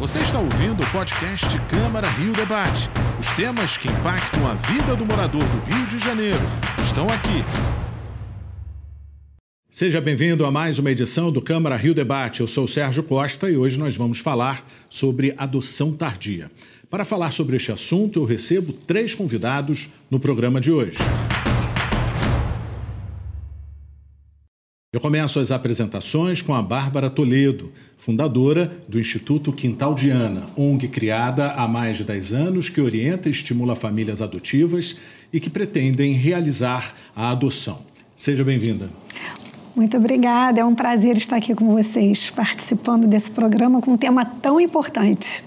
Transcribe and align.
Você 0.00 0.20
está 0.20 0.40
ouvindo 0.40 0.82
o 0.82 0.90
podcast 0.92 1.46
Câmara 1.68 2.08
Rio 2.08 2.32
Debate. 2.32 2.88
Os 3.20 3.30
temas 3.32 3.76
que 3.76 3.86
impactam 3.86 4.48
a 4.48 4.54
vida 4.54 4.96
do 4.96 5.04
morador 5.04 5.42
do 5.42 5.70
Rio 5.70 5.86
de 5.88 5.98
Janeiro 5.98 6.40
estão 6.82 7.06
aqui. 7.06 7.44
Seja 9.70 10.00
bem-vindo 10.00 10.46
a 10.46 10.50
mais 10.50 10.78
uma 10.78 10.90
edição 10.90 11.30
do 11.30 11.42
Câmara 11.42 11.76
Rio 11.76 11.92
Debate. 11.92 12.40
Eu 12.40 12.48
sou 12.48 12.66
Sérgio 12.66 13.02
Costa 13.02 13.50
e 13.50 13.58
hoje 13.58 13.78
nós 13.78 13.94
vamos 13.94 14.20
falar 14.20 14.66
sobre 14.88 15.34
adoção 15.36 15.92
tardia. 15.92 16.50
Para 16.88 17.04
falar 17.04 17.30
sobre 17.30 17.56
este 17.56 17.70
assunto, 17.70 18.20
eu 18.20 18.24
recebo 18.24 18.72
três 18.72 19.14
convidados 19.14 19.90
no 20.10 20.18
programa 20.18 20.62
de 20.62 20.72
hoje. 20.72 20.96
Eu 24.92 25.00
começo 25.00 25.38
as 25.38 25.52
apresentações 25.52 26.42
com 26.42 26.52
a 26.52 26.60
Bárbara 26.60 27.08
Toledo, 27.08 27.70
fundadora 27.96 28.82
do 28.88 28.98
Instituto 28.98 29.52
Quintal 29.52 29.94
de 29.94 30.10
Ana, 30.10 30.42
ONG 30.56 30.88
criada 30.88 31.52
há 31.52 31.68
mais 31.68 31.98
de 31.98 32.02
10 32.02 32.32
anos 32.32 32.68
que 32.68 32.80
orienta 32.80 33.28
e 33.28 33.30
estimula 33.30 33.76
famílias 33.76 34.20
adotivas 34.20 34.96
e 35.32 35.38
que 35.38 35.48
pretendem 35.48 36.14
realizar 36.14 36.92
a 37.14 37.30
adoção. 37.30 37.82
Seja 38.16 38.42
bem-vinda. 38.42 38.90
Muito 39.76 39.96
obrigada, 39.96 40.58
é 40.58 40.64
um 40.64 40.74
prazer 40.74 41.16
estar 41.16 41.36
aqui 41.36 41.54
com 41.54 41.72
vocês, 41.72 42.28
participando 42.28 43.06
desse 43.06 43.30
programa 43.30 43.80
com 43.80 43.92
um 43.92 43.96
tema 43.96 44.24
tão 44.24 44.60
importante. 44.60 45.44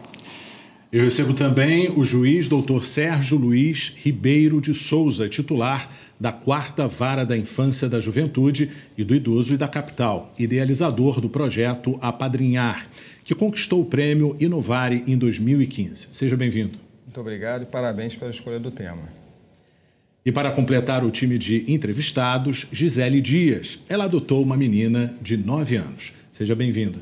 Eu 0.94 1.06
recebo 1.06 1.34
também 1.34 1.90
o 1.90 2.04
juiz 2.04 2.48
doutor 2.48 2.86
Sérgio 2.86 3.36
Luiz 3.36 3.96
Ribeiro 3.98 4.62
de 4.62 4.76
Souza, 4.76 5.28
titular 5.28 5.90
da 6.20 6.32
Quarta 6.32 6.88
Vara 6.88 7.26
da 7.26 7.36
Infância, 7.36 7.90
da 7.90 8.00
Juventude 8.00 8.70
e 8.96 9.04
do 9.04 9.16
Idoso 9.16 9.56
e 9.56 9.58
da 9.58 9.68
Capital, 9.68 10.32
idealizador 10.38 11.20
do 11.20 11.28
projeto 11.28 11.98
Apadrinhar, 12.00 12.88
que 13.24 13.34
conquistou 13.34 13.82
o 13.82 13.86
prêmio 13.86 14.38
Inovare 14.40 15.04
em 15.08 15.18
2015. 15.18 16.10
Seja 16.12 16.38
bem-vindo. 16.38 16.78
Muito 17.04 17.20
obrigado 17.20 17.64
e 17.64 17.66
parabéns 17.66 18.16
pela 18.16 18.30
escolha 18.30 18.60
do 18.60 18.70
tema. 18.70 19.10
E 20.24 20.32
para 20.32 20.52
completar 20.52 21.04
o 21.04 21.10
time 21.10 21.40
de 21.40 21.66
entrevistados, 21.68 22.68
Gisele 22.72 23.20
Dias. 23.20 23.80
Ela 23.90 24.04
adotou 24.04 24.44
uma 24.44 24.56
menina 24.56 25.12
de 25.24 25.38
9 25.38 25.76
anos. 25.76 26.14
Seja 26.32 26.54
bem-vinda. 26.54 27.00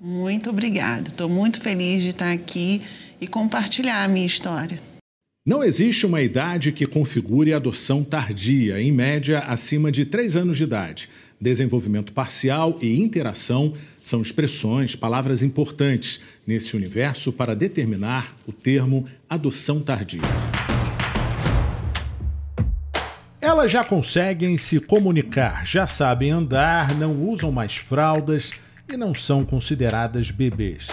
Muito 0.00 0.48
obrigada. 0.48 1.08
Estou 1.08 1.28
muito 1.28 1.60
feliz 1.60 2.02
de 2.02 2.10
estar 2.10 2.32
aqui 2.32 2.80
e 3.20 3.26
compartilhar 3.26 4.04
a 4.04 4.08
minha 4.08 4.26
história. 4.26 4.78
Não 5.46 5.62
existe 5.62 6.04
uma 6.04 6.20
idade 6.20 6.72
que 6.72 6.86
configure 6.86 7.54
adoção 7.54 8.02
tardia, 8.02 8.82
em 8.82 8.90
média 8.90 9.38
acima 9.38 9.92
de 9.92 10.04
3 10.04 10.34
anos 10.34 10.56
de 10.56 10.64
idade. 10.64 11.08
Desenvolvimento 11.40 12.12
parcial 12.12 12.76
e 12.82 13.00
interação 13.00 13.72
são 14.02 14.20
expressões, 14.20 14.96
palavras 14.96 15.42
importantes 15.42 16.20
nesse 16.44 16.74
universo 16.74 17.32
para 17.32 17.54
determinar 17.54 18.34
o 18.44 18.50
termo 18.50 19.06
adoção 19.30 19.80
tardia. 19.80 20.20
Elas 23.40 23.70
já 23.70 23.84
conseguem 23.84 24.56
se 24.56 24.80
comunicar, 24.80 25.64
já 25.64 25.86
sabem 25.86 26.32
andar, 26.32 26.92
não 26.96 27.22
usam 27.22 27.52
mais 27.52 27.76
fraldas 27.76 28.50
e 28.92 28.96
não 28.96 29.14
são 29.14 29.44
consideradas 29.44 30.32
bebês 30.32 30.88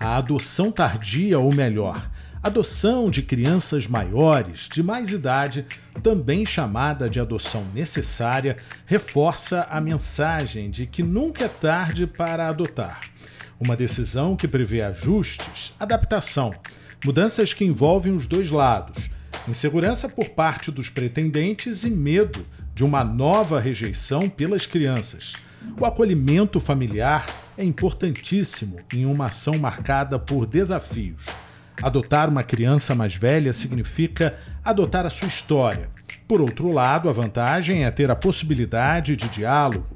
a 0.00 0.16
adoção 0.16 0.70
tardia, 0.70 1.38
ou 1.38 1.52
melhor, 1.52 2.08
adoção 2.42 3.10
de 3.10 3.22
crianças 3.22 3.86
maiores, 3.86 4.68
de 4.72 4.82
mais 4.82 5.12
idade, 5.12 5.66
também 6.02 6.46
chamada 6.46 7.10
de 7.10 7.18
adoção 7.18 7.64
necessária, 7.74 8.56
reforça 8.86 9.66
a 9.68 9.80
mensagem 9.80 10.70
de 10.70 10.86
que 10.86 11.02
nunca 11.02 11.46
é 11.46 11.48
tarde 11.48 12.06
para 12.06 12.48
adotar. 12.48 13.00
Uma 13.58 13.76
decisão 13.76 14.36
que 14.36 14.46
prevê 14.46 14.82
ajustes, 14.82 15.72
adaptação, 15.80 16.52
mudanças 17.04 17.52
que 17.52 17.64
envolvem 17.64 18.14
os 18.14 18.26
dois 18.26 18.50
lados, 18.50 19.10
insegurança 19.48 20.08
por 20.08 20.28
parte 20.28 20.70
dos 20.70 20.88
pretendentes 20.88 21.82
e 21.82 21.90
medo 21.90 22.46
de 22.72 22.84
uma 22.84 23.02
nova 23.02 23.58
rejeição 23.58 24.28
pelas 24.28 24.64
crianças. 24.64 25.32
O 25.78 25.84
acolhimento 25.84 26.58
familiar 26.58 27.26
é 27.56 27.64
importantíssimo 27.64 28.76
em 28.92 29.06
uma 29.06 29.26
ação 29.26 29.58
marcada 29.58 30.18
por 30.18 30.46
desafios. 30.46 31.26
Adotar 31.82 32.28
uma 32.28 32.42
criança 32.42 32.94
mais 32.94 33.14
velha 33.14 33.52
significa 33.52 34.36
adotar 34.64 35.06
a 35.06 35.10
sua 35.10 35.28
história. 35.28 35.88
Por 36.26 36.40
outro 36.40 36.72
lado, 36.72 37.08
a 37.08 37.12
vantagem 37.12 37.84
é 37.84 37.90
ter 37.90 38.10
a 38.10 38.16
possibilidade 38.16 39.14
de 39.14 39.28
diálogo. 39.28 39.86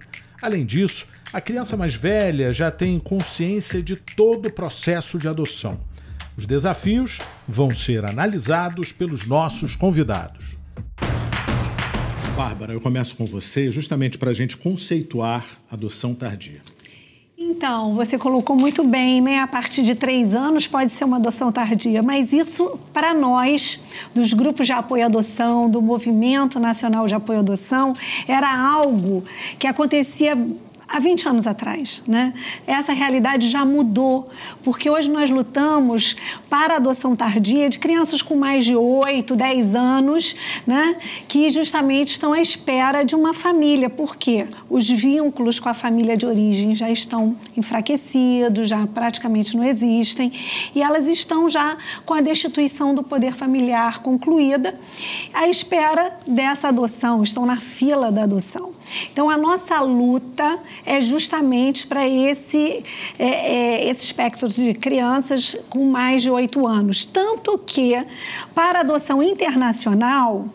Além 0.41 0.65
disso, 0.65 1.09
a 1.33 1.41
criança 1.41 1.77
mais 1.77 1.95
velha 1.95 2.53
já 2.53 2.71
tem 2.71 2.99
consciência 2.99 3.83
de 3.83 3.97
todo 3.97 4.47
o 4.47 4.53
processo 4.53 5.19
de 5.19 5.29
adoção. 5.29 5.81
Os 6.37 6.47
desafios 6.47 7.21
vão 7.47 7.71
ser 7.71 8.05
analisados 8.05 8.93
pelos 8.93 9.27
nossos 9.27 9.77
convidados. 9.77 10.62
Bárbara, 12.43 12.73
eu 12.73 12.81
começo 12.81 13.15
com 13.15 13.25
você 13.25 13.71
justamente 13.71 14.19
para 14.19 14.33
a 14.33 14.35
gente 14.35 14.57
conceituar 14.57 15.47
adoção 15.71 16.13
tardia. 16.13 16.61
Então, 17.39 17.95
você 17.95 18.19
colocou 18.19 18.57
muito 18.57 18.83
bem, 18.83 19.21
né? 19.21 19.39
A 19.39 19.47
partir 19.47 19.85
de 19.85 19.95
três 19.95 20.35
anos 20.35 20.67
pode 20.67 20.91
ser 20.91 21.05
uma 21.05 21.19
adoção 21.19 21.53
tardia, 21.53 22.03
mas 22.03 22.33
isso, 22.33 22.77
para 22.93 23.15
nós, 23.15 23.79
dos 24.13 24.33
grupos 24.33 24.67
de 24.67 24.73
apoio 24.73 25.05
à 25.05 25.07
adoção, 25.07 25.71
do 25.71 25.81
Movimento 25.81 26.59
Nacional 26.59 27.07
de 27.07 27.15
Apoio 27.15 27.39
à 27.39 27.43
Adoção, 27.43 27.93
era 28.27 28.53
algo 28.53 29.23
que 29.57 29.69
acontecia 29.69 30.37
há 30.93 30.99
20 31.01 31.29
anos 31.29 31.47
atrás. 31.47 32.03
Né? 32.07 32.35
Essa 32.67 32.93
realidade 32.93 33.49
já 33.49 33.65
mudou, 33.65 34.29
porque 34.63 34.91
hoje 34.91 35.11
nós 35.11 35.31
lutamos 35.31 36.15
para 36.51 36.75
a 36.75 36.77
adoção 36.77 37.17
tardia 37.17 37.71
de 37.71 37.79
crianças 37.79 38.21
com 38.21 38.37
mais 38.37 38.65
de 38.65 38.77
8, 38.77 39.35
10 39.35 39.75
anos, 39.75 40.37
né? 40.67 40.97
que 41.27 41.51
justamente 41.51 42.09
estão 42.09 42.35
à 42.35 42.41
espera 42.41 43.03
de 43.03 43.15
uma 43.15 43.33
família, 43.33 43.89
porque 43.89 44.47
os 44.69 44.89
vínculos 44.89 45.59
com 45.59 45.69
a 45.69 45.75
família 45.75 46.17
de 46.17 46.27
origem 46.27 46.75
já 46.75 46.91
estão 46.91 47.35
enfraquecidos, 47.57 48.69
já 48.69 48.87
praticamente 48.87 49.57
não 49.57 49.65
existem, 49.65 50.31
e 50.75 50.83
elas 50.83 51.09
estão 51.09 51.49
já 51.49 51.77
com 52.05 52.13
a 52.13 52.21
destituição 52.21 52.95
do 52.95 53.03
poder 53.03 53.35
familiar 53.35 54.03
concluída, 54.03 54.79
à 55.33 55.49
espera 55.49 56.19
dessa 56.27 56.69
adoção, 56.69 57.23
estão 57.23 57.47
na 57.47 57.57
fila 57.57 58.13
da 58.13 58.25
adoção. 58.25 58.73
Então, 59.13 59.29
a 59.29 59.37
nossa 59.37 59.81
luta 59.81 60.59
é 60.85 61.01
justamente 61.01 61.87
para 61.87 62.09
esse, 62.09 62.85
é, 63.19 63.27
é, 63.27 63.91
esse 63.91 64.05
espectro 64.05 64.49
de 64.49 64.75
crianças 64.75 65.57
com 65.69 65.85
mais 65.85 66.23
de 66.23 66.31
oito 66.31 66.67
anos. 66.67 67.05
Tanto 67.05 67.59
que, 67.59 68.05
para 68.55 68.81
adoção 68.81 69.23
internacional, 69.23 70.47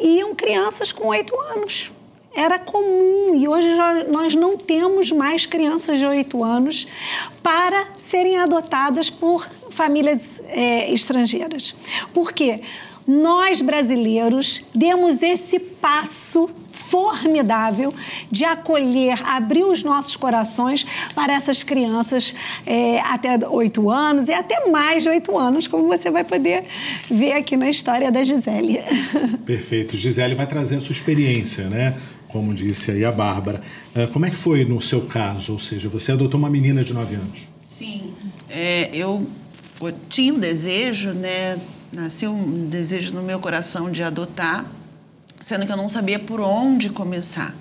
iam 0.00 0.34
crianças 0.34 0.92
com 0.92 1.08
oito 1.08 1.34
anos. 1.52 1.90
Era 2.36 2.58
comum 2.58 3.32
e 3.36 3.46
hoje 3.46 3.68
nós 4.10 4.34
não 4.34 4.56
temos 4.56 5.12
mais 5.12 5.46
crianças 5.46 6.00
de 6.00 6.04
oito 6.04 6.42
anos 6.42 6.86
para 7.42 7.86
serem 8.10 8.38
adotadas 8.38 9.08
por 9.08 9.46
famílias 9.70 10.20
é, 10.48 10.92
estrangeiras. 10.92 11.76
Por 12.12 12.32
quê? 12.32 12.60
Nós 13.06 13.60
brasileiros 13.60 14.64
demos 14.74 15.22
esse 15.22 15.60
passo 15.60 16.50
formidável 16.94 17.92
de 18.30 18.44
acolher, 18.44 19.20
abrir 19.26 19.64
os 19.64 19.82
nossos 19.82 20.14
corações 20.14 20.86
para 21.12 21.32
essas 21.32 21.64
crianças 21.64 22.32
é, 22.64 23.00
até 23.00 23.36
oito 23.48 23.90
anos 23.90 24.28
e 24.28 24.32
até 24.32 24.70
mais 24.70 25.02
de 25.02 25.08
oito 25.08 25.36
anos, 25.36 25.66
como 25.66 25.88
você 25.88 26.08
vai 26.08 26.22
poder 26.22 26.62
ver 27.10 27.32
aqui 27.32 27.56
na 27.56 27.68
história 27.68 28.12
da 28.12 28.22
Gisele. 28.22 28.78
Perfeito. 29.44 29.96
Gisele 29.96 30.36
vai 30.36 30.46
trazer 30.46 30.76
a 30.76 30.80
sua 30.80 30.92
experiência, 30.92 31.64
né? 31.64 31.96
Como 32.28 32.54
disse 32.54 32.92
aí 32.92 33.04
a 33.04 33.10
Bárbara. 33.10 33.60
É, 33.92 34.06
como 34.06 34.26
é 34.26 34.30
que 34.30 34.36
foi 34.36 34.64
no 34.64 34.80
seu 34.80 35.00
caso? 35.00 35.52
Ou 35.52 35.58
seja, 35.58 35.88
você 35.88 36.12
adotou 36.12 36.38
uma 36.38 36.48
menina 36.48 36.84
de 36.84 36.94
nove 36.94 37.16
anos. 37.16 37.40
Sim. 37.60 38.12
É, 38.48 38.88
eu 38.94 39.26
tinha 40.08 40.32
um 40.32 40.38
desejo, 40.38 41.10
né? 41.10 41.58
Nasceu 41.92 42.32
um 42.32 42.68
desejo 42.68 43.12
no 43.12 43.22
meu 43.22 43.40
coração 43.40 43.90
de 43.90 44.00
adotar 44.00 44.64
sendo 45.44 45.66
que 45.66 45.72
eu 45.72 45.76
não 45.76 45.90
sabia 45.90 46.18
por 46.18 46.40
onde 46.40 46.88
começar. 46.88 47.54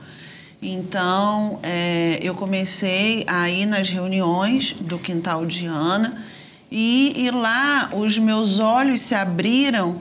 Então, 0.62 1.60
é, 1.62 2.18
eu 2.24 2.34
comecei 2.34 3.26
a 3.28 3.50
ir 3.50 3.66
nas 3.66 3.90
reuniões 3.90 4.72
do 4.80 4.98
Quintal 4.98 5.46
de 5.46 5.66
Ana 5.66 6.24
e, 6.72 7.14
e 7.18 7.30
lá 7.30 7.90
os 7.92 8.18
meus 8.18 8.58
olhos 8.60 9.02
se 9.02 9.14
abriram 9.14 10.00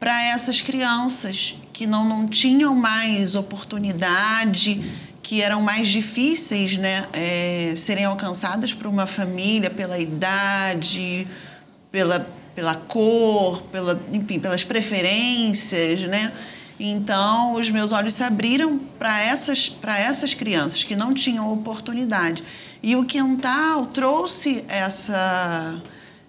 para 0.00 0.20
essas 0.20 0.60
crianças 0.60 1.54
que 1.72 1.86
não, 1.86 2.04
não 2.04 2.26
tinham 2.26 2.74
mais 2.74 3.36
oportunidade, 3.36 4.82
que 5.22 5.40
eram 5.40 5.62
mais 5.62 5.86
difíceis 5.86 6.76
né, 6.76 7.06
é, 7.12 7.74
serem 7.76 8.04
alcançadas 8.04 8.74
por 8.74 8.88
uma 8.88 9.06
família 9.06 9.70
pela 9.70 9.96
idade, 9.96 11.28
pela, 11.92 12.26
pela 12.52 12.74
cor, 12.74 13.62
pela, 13.70 14.02
enfim, 14.12 14.40
pelas 14.40 14.64
preferências, 14.64 16.00
né? 16.00 16.32
Então, 16.78 17.54
os 17.54 17.70
meus 17.70 17.92
olhos 17.92 18.14
se 18.14 18.22
abriram 18.22 18.78
para 18.98 19.20
essas, 19.20 19.74
essas 19.86 20.34
crianças 20.34 20.84
que 20.84 20.96
não 20.96 21.14
tinham 21.14 21.52
oportunidade. 21.52 22.42
E 22.82 22.96
o 22.96 23.04
Quintal 23.04 23.86
trouxe 23.86 24.64
essa, 24.68 25.80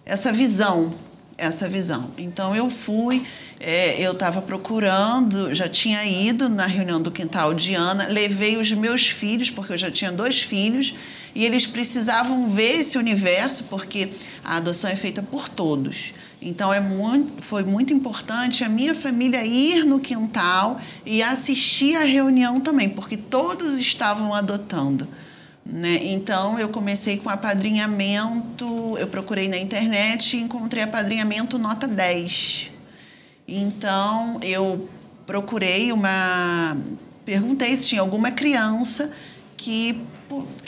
essa 0.05 0.31
visão, 0.31 0.93
essa 1.37 1.67
visão. 1.67 2.11
Então 2.17 2.55
eu 2.55 2.69
fui, 2.69 3.25
é, 3.59 3.99
eu 3.99 4.11
estava 4.11 4.41
procurando, 4.41 5.53
já 5.53 5.67
tinha 5.67 6.05
ido 6.05 6.47
na 6.47 6.65
reunião 6.65 7.01
do 7.01 7.11
quintal 7.11 7.53
de 7.53 7.73
Ana, 7.73 8.07
levei 8.07 8.57
os 8.57 8.71
meus 8.71 9.07
filhos, 9.07 9.49
porque 9.49 9.73
eu 9.73 9.77
já 9.77 9.89
tinha 9.89 10.11
dois 10.11 10.41
filhos, 10.41 10.93
e 11.33 11.43
eles 11.43 11.65
precisavam 11.65 12.49
ver 12.49 12.81
esse 12.81 12.97
universo, 12.97 13.63
porque 13.63 14.09
a 14.43 14.57
adoção 14.57 14.89
é 14.89 14.95
feita 14.95 15.23
por 15.23 15.49
todos. 15.49 16.13
Então 16.45 16.73
é 16.73 16.79
muito, 16.81 17.41
foi 17.41 17.63
muito 17.63 17.93
importante 17.93 18.65
a 18.65 18.69
minha 18.69 18.93
família 18.93 19.45
ir 19.45 19.85
no 19.85 19.97
quintal 19.97 20.79
e 21.05 21.23
assistir 21.23 21.95
a 21.95 22.03
reunião 22.03 22.59
também, 22.59 22.89
porque 22.89 23.15
todos 23.15 23.79
estavam 23.79 24.33
adotando. 24.33 25.07
Né? 25.65 25.99
Então 26.03 26.59
eu 26.59 26.67
comecei 26.67 27.15
com 27.15 27.29
apadrinhamento, 27.29 28.97
eu 28.97 29.07
procurei 29.07 29.47
na 29.47 29.57
internet 29.57 30.35
e 30.35 30.41
encontrei 30.41 30.83
apadrinhamento 30.83 31.57
nota 31.57 31.87
10. 31.87 32.69
Então 33.47 34.39
eu 34.41 34.89
procurei 35.25 35.93
uma. 35.93 36.75
Perguntei 37.25 37.77
se 37.77 37.87
tinha 37.87 38.01
alguma 38.01 38.31
criança 38.31 39.09
que 39.55 40.03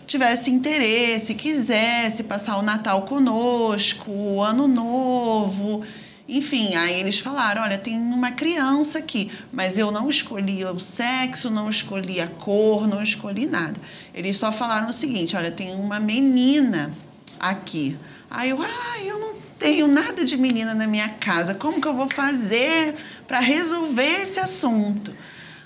tivesse 0.05 0.49
interesse, 0.51 1.35
quisesse 1.35 2.23
passar 2.23 2.57
o 2.57 2.61
Natal 2.61 3.01
conosco, 3.03 4.11
o 4.11 4.41
Ano 4.41 4.67
Novo. 4.67 5.83
Enfim, 6.27 6.75
aí 6.75 6.99
eles 6.99 7.19
falaram: 7.19 7.61
olha, 7.61 7.77
tem 7.77 7.97
uma 7.97 8.31
criança 8.31 8.99
aqui, 8.99 9.31
mas 9.51 9.77
eu 9.77 9.91
não 9.91 10.09
escolhi 10.09 10.65
o 10.65 10.79
sexo, 10.79 11.49
não 11.49 11.69
escolhi 11.69 12.19
a 12.19 12.27
cor, 12.27 12.87
não 12.87 13.01
escolhi 13.01 13.47
nada. 13.47 13.79
Eles 14.13 14.37
só 14.37 14.51
falaram 14.51 14.89
o 14.89 14.93
seguinte: 14.93 15.35
olha, 15.35 15.51
tem 15.51 15.75
uma 15.75 15.99
menina 15.99 16.91
aqui. 17.39 17.95
Aí 18.29 18.49
eu, 18.49 18.61
ah, 18.61 19.03
eu 19.03 19.19
não 19.19 19.35
tenho 19.59 19.87
nada 19.87 20.25
de 20.25 20.35
menina 20.35 20.73
na 20.73 20.87
minha 20.87 21.09
casa, 21.09 21.53
como 21.53 21.79
que 21.79 21.87
eu 21.87 21.93
vou 21.93 22.09
fazer 22.09 22.95
para 23.27 23.39
resolver 23.39 24.21
esse 24.21 24.39
assunto? 24.39 25.13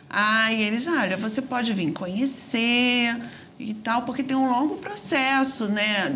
Aí 0.10 0.62
eles, 0.64 0.88
olha, 0.88 1.16
você 1.18 1.42
pode 1.42 1.74
vir 1.74 1.92
conhecer 1.92 3.16
e 3.60 3.74
tal, 3.74 4.04
porque 4.04 4.24
tem 4.24 4.38
um 4.38 4.50
longo 4.50 4.78
processo, 4.78 5.68
né? 5.68 6.16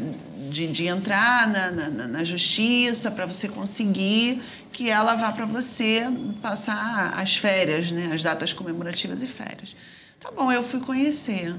De, 0.50 0.68
de 0.68 0.88
entrar 0.88 1.48
na, 1.48 1.72
na, 1.72 2.08
na 2.08 2.24
justiça 2.24 3.12
para 3.12 3.26
você 3.26 3.50
conseguir 3.50 4.42
que 4.72 4.90
ela 4.90 5.16
vá 5.16 5.32
para 5.32 5.46
você 5.46 6.04
passar 6.42 7.14
as 7.18 7.36
férias, 7.36 7.92
né? 7.92 8.12
As 8.14 8.24
datas 8.24 8.54
comemorativas 8.54 9.22
e 9.22 9.28
férias. 9.28 9.76
Tá 10.20 10.32
bom, 10.32 10.52
eu 10.52 10.64
fui 10.64 10.80
conhecer. 10.80 11.54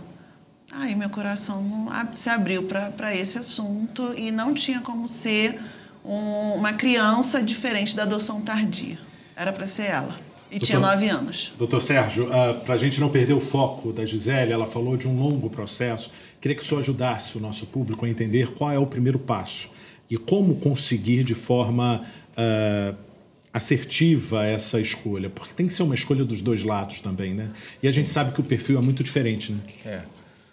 Aí 0.72 0.94
meu 0.94 1.10
coração 1.10 1.86
se 2.14 2.30
abriu 2.30 2.64
para 2.64 3.14
esse 3.14 3.38
assunto 3.38 4.14
e 4.16 4.32
não 4.32 4.54
tinha 4.54 4.80
como 4.80 5.06
ser 5.06 5.60
um, 6.04 6.54
uma 6.54 6.72
criança 6.72 7.42
diferente 7.42 7.94
da 7.94 8.04
adoção 8.04 8.40
tardia. 8.40 8.98
Era 9.36 9.52
para 9.52 9.66
ser 9.66 9.90
ela. 9.90 10.18
E 10.54 10.58
doutor, 10.58 10.66
tinha 10.66 10.78
nove 10.78 11.08
anos. 11.08 11.52
Doutor 11.58 11.82
Sérgio, 11.82 12.28
uh, 12.28 12.32
ah, 12.32 12.54
para 12.54 12.76
a 12.76 12.78
gente 12.78 13.00
não 13.00 13.08
perder 13.08 13.32
o 13.32 13.40
foco 13.40 13.92
da 13.92 14.06
Gisele, 14.06 14.52
ela 14.52 14.68
falou 14.68 14.96
de 14.96 15.08
um 15.08 15.18
longo 15.18 15.50
processo. 15.50 16.12
Queria 16.40 16.56
que 16.56 16.62
o 16.62 16.64
senhor 16.64 16.80
ajudasse 16.80 17.36
o 17.36 17.40
nosso 17.40 17.66
público 17.66 18.06
a 18.06 18.08
entender 18.08 18.52
qual 18.52 18.70
é 18.70 18.78
o 18.78 18.86
primeiro 18.86 19.18
passo 19.18 19.68
e 20.08 20.16
como 20.16 20.54
conseguir 20.54 21.24
de 21.24 21.34
forma 21.34 22.02
uh, 22.38 22.94
assertiva 23.52 24.46
essa 24.46 24.80
escolha, 24.80 25.28
porque 25.28 25.52
tem 25.54 25.66
que 25.66 25.74
ser 25.74 25.82
uma 25.82 25.94
escolha 25.96 26.24
dos 26.24 26.40
dois 26.40 26.62
lados 26.62 27.00
também, 27.00 27.34
né? 27.34 27.50
E 27.82 27.88
a 27.88 27.92
gente 27.92 28.08
sabe 28.08 28.32
que 28.32 28.40
o 28.40 28.44
perfil 28.44 28.78
é 28.78 28.82
muito 28.82 29.02
diferente, 29.02 29.50
né? 29.50 29.58
É. 29.84 30.02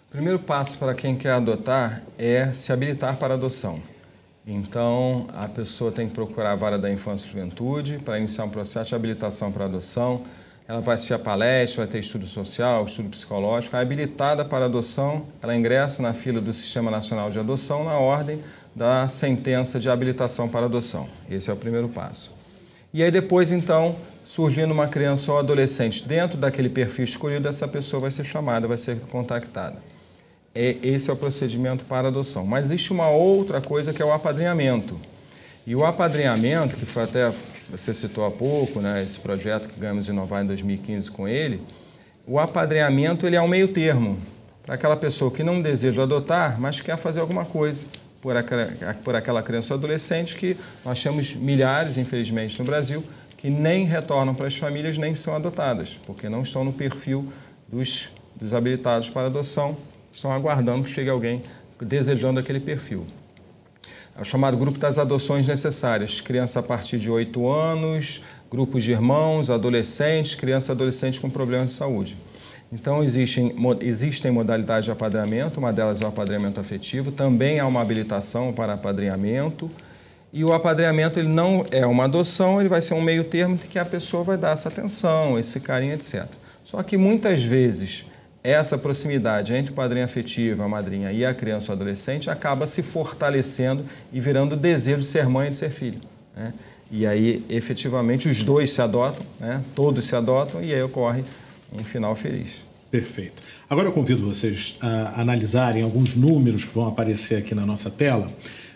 O 0.08 0.10
primeiro 0.10 0.40
passo 0.40 0.78
para 0.78 0.94
quem 0.94 1.14
quer 1.16 1.32
adotar 1.32 2.02
é 2.18 2.52
se 2.52 2.72
habilitar 2.72 3.16
para 3.18 3.34
a 3.34 3.36
adoção. 3.36 3.80
Então, 4.46 5.26
a 5.34 5.46
pessoa 5.46 5.92
tem 5.92 6.08
que 6.08 6.14
procurar 6.14 6.52
a 6.52 6.56
vara 6.56 6.76
da 6.78 6.90
infância 6.90 7.26
e 7.26 7.30
juventude 7.30 7.98
para 8.04 8.18
iniciar 8.18 8.44
um 8.44 8.50
processo 8.50 8.88
de 8.88 8.94
habilitação 8.94 9.52
para 9.52 9.66
adoção. 9.66 10.22
Ela 10.66 10.80
vai 10.80 10.94
assistir 10.94 11.14
a 11.14 11.18
palestra, 11.18 11.84
vai 11.84 11.92
ter 11.92 11.98
estudo 12.00 12.26
social, 12.26 12.84
estudo 12.84 13.08
psicológico. 13.10 13.76
A 13.76 13.80
habilitada 13.80 14.44
para 14.44 14.64
adoção, 14.64 15.26
ela 15.40 15.54
ingressa 15.54 16.02
na 16.02 16.12
fila 16.12 16.40
do 16.40 16.52
Sistema 16.52 16.90
Nacional 16.90 17.30
de 17.30 17.38
Adoção 17.38 17.84
na 17.84 17.98
ordem 17.98 18.42
da 18.74 19.06
sentença 19.06 19.78
de 19.78 19.88
habilitação 19.88 20.48
para 20.48 20.66
adoção. 20.66 21.08
Esse 21.30 21.50
é 21.50 21.52
o 21.52 21.56
primeiro 21.56 21.88
passo. 21.88 22.32
E 22.92 23.02
aí 23.02 23.10
depois, 23.10 23.52
então, 23.52 23.96
surgindo 24.24 24.72
uma 24.72 24.88
criança 24.88 25.30
ou 25.32 25.38
adolescente 25.38 26.06
dentro 26.06 26.36
daquele 26.36 26.68
perfil 26.68 27.04
escolhido, 27.04 27.48
essa 27.48 27.68
pessoa 27.68 28.00
vai 28.00 28.10
ser 28.10 28.24
chamada, 28.24 28.66
vai 28.66 28.78
ser 28.78 28.98
contactada. 29.02 29.91
É, 30.54 30.76
esse 30.82 31.08
é 31.08 31.12
o 31.12 31.16
procedimento 31.16 31.84
para 31.84 32.08
adoção. 32.08 32.44
Mas 32.44 32.66
existe 32.66 32.92
uma 32.92 33.08
outra 33.08 33.60
coisa 33.60 33.92
que 33.92 34.02
é 34.02 34.04
o 34.04 34.12
apadrinhamento. 34.12 35.00
E 35.66 35.74
o 35.74 35.84
apadrinhamento, 35.84 36.76
que 36.76 36.84
foi 36.84 37.04
até 37.04 37.32
você 37.70 37.92
citou 37.92 38.26
há 38.26 38.30
pouco, 38.30 38.80
né, 38.80 39.02
esse 39.02 39.18
projeto 39.18 39.68
que 39.68 39.80
ganhamos 39.80 40.08
inovar 40.08 40.42
em 40.42 40.46
2015 40.46 41.10
com 41.10 41.26
ele, 41.26 41.62
o 42.26 42.38
apadrinhamento 42.38 43.26
ele 43.26 43.36
é 43.36 43.40
um 43.40 43.48
meio 43.48 43.68
termo 43.68 44.18
para 44.64 44.74
aquela 44.74 44.96
pessoa 44.96 45.30
que 45.30 45.42
não 45.42 45.62
deseja 45.62 46.02
adotar, 46.02 46.60
mas 46.60 46.80
quer 46.80 46.96
fazer 46.96 47.20
alguma 47.20 47.44
coisa 47.44 47.84
por 48.20 48.36
aquela, 48.36 48.66
por 49.02 49.16
aquela 49.16 49.42
criança 49.42 49.72
ou 49.72 49.78
adolescente 49.78 50.36
que 50.36 50.56
nós 50.84 51.02
temos 51.02 51.34
milhares, 51.34 51.96
infelizmente, 51.96 52.58
no 52.58 52.64
Brasil, 52.64 53.02
que 53.36 53.48
nem 53.48 53.86
retornam 53.86 54.34
para 54.34 54.46
as 54.46 54.56
famílias 54.56 54.98
nem 54.98 55.14
são 55.14 55.34
adotadas, 55.34 55.98
porque 56.06 56.28
não 56.28 56.42
estão 56.42 56.64
no 56.64 56.72
perfil 56.72 57.32
dos 57.66 58.10
desabilitados 58.36 59.08
para 59.08 59.26
adoção 59.26 59.76
estão 60.12 60.30
aguardando 60.30 60.84
que 60.84 60.90
chegue 60.90 61.10
alguém 61.10 61.42
desejando 61.80 62.38
aquele 62.38 62.60
perfil. 62.60 63.06
É 64.16 64.20
o 64.20 64.24
chamado 64.24 64.56
grupo 64.56 64.78
das 64.78 64.98
adoções 64.98 65.46
necessárias, 65.46 66.20
criança 66.20 66.60
a 66.60 66.62
partir 66.62 66.98
de 66.98 67.10
8 67.10 67.48
anos, 67.48 68.22
grupos 68.50 68.84
de 68.84 68.92
irmãos, 68.92 69.48
adolescentes, 69.48 70.34
criança 70.34 70.70
e 70.70 70.74
adolescente 70.74 71.20
com 71.20 71.30
problemas 71.30 71.70
de 71.70 71.76
saúde. 71.76 72.16
Então, 72.70 73.02
existem, 73.02 73.54
existem 73.80 74.30
modalidades 74.30 74.84
de 74.86 74.90
apadrinhamento, 74.90 75.60
uma 75.60 75.72
delas 75.72 76.00
é 76.00 76.04
o 76.04 76.08
apadrinhamento 76.08 76.60
afetivo, 76.60 77.10
também 77.10 77.58
há 77.58 77.66
uma 77.66 77.80
habilitação 77.80 78.52
para 78.52 78.74
apadrinhamento, 78.74 79.70
e 80.32 80.42
o 80.44 80.52
apadrinhamento 80.52 81.18
ele 81.18 81.28
não 81.28 81.66
é 81.70 81.84
uma 81.84 82.04
adoção, 82.04 82.60
ele 82.60 82.68
vai 82.68 82.80
ser 82.80 82.94
um 82.94 83.02
meio 83.02 83.24
termo 83.24 83.58
que 83.58 83.78
a 83.78 83.84
pessoa 83.84 84.22
vai 84.22 84.38
dar 84.38 84.52
essa 84.52 84.68
atenção, 84.68 85.38
esse 85.38 85.60
carinho, 85.60 85.92
etc. 85.92 86.24
Só 86.64 86.82
que 86.82 86.96
muitas 86.96 87.42
vezes 87.42 88.06
essa 88.42 88.76
proximidade 88.76 89.54
entre 89.54 89.72
o 89.72 89.74
padrinho 89.74 90.04
afetivo, 90.04 90.62
a 90.62 90.68
madrinha 90.68 91.12
e 91.12 91.24
a 91.24 91.32
criança 91.32 91.70
ou 91.70 91.76
adolescente 91.76 92.28
acaba 92.28 92.66
se 92.66 92.82
fortalecendo 92.82 93.84
e 94.12 94.20
virando 94.20 94.54
o 94.54 94.56
desejo 94.56 94.98
de 94.98 95.06
ser 95.06 95.28
mãe 95.28 95.46
e 95.46 95.50
de 95.50 95.56
ser 95.56 95.70
filho. 95.70 96.00
Né? 96.34 96.52
E 96.90 97.06
aí, 97.06 97.44
efetivamente, 97.48 98.28
os 98.28 98.42
dois 98.42 98.72
se 98.72 98.82
adotam, 98.82 99.24
né? 99.38 99.62
todos 99.74 100.04
se 100.04 100.16
adotam 100.16 100.62
e 100.62 100.74
aí 100.74 100.82
ocorre 100.82 101.24
um 101.72 101.84
final 101.84 102.14
feliz. 102.16 102.64
Perfeito. 102.90 103.42
Agora 103.70 103.88
eu 103.88 103.92
convido 103.92 104.26
vocês 104.26 104.76
a 104.80 105.20
analisarem 105.20 105.82
alguns 105.82 106.14
números 106.14 106.64
que 106.64 106.74
vão 106.74 106.86
aparecer 106.86 107.36
aqui 107.36 107.54
na 107.54 107.64
nossa 107.64 107.90
tela 107.90 108.30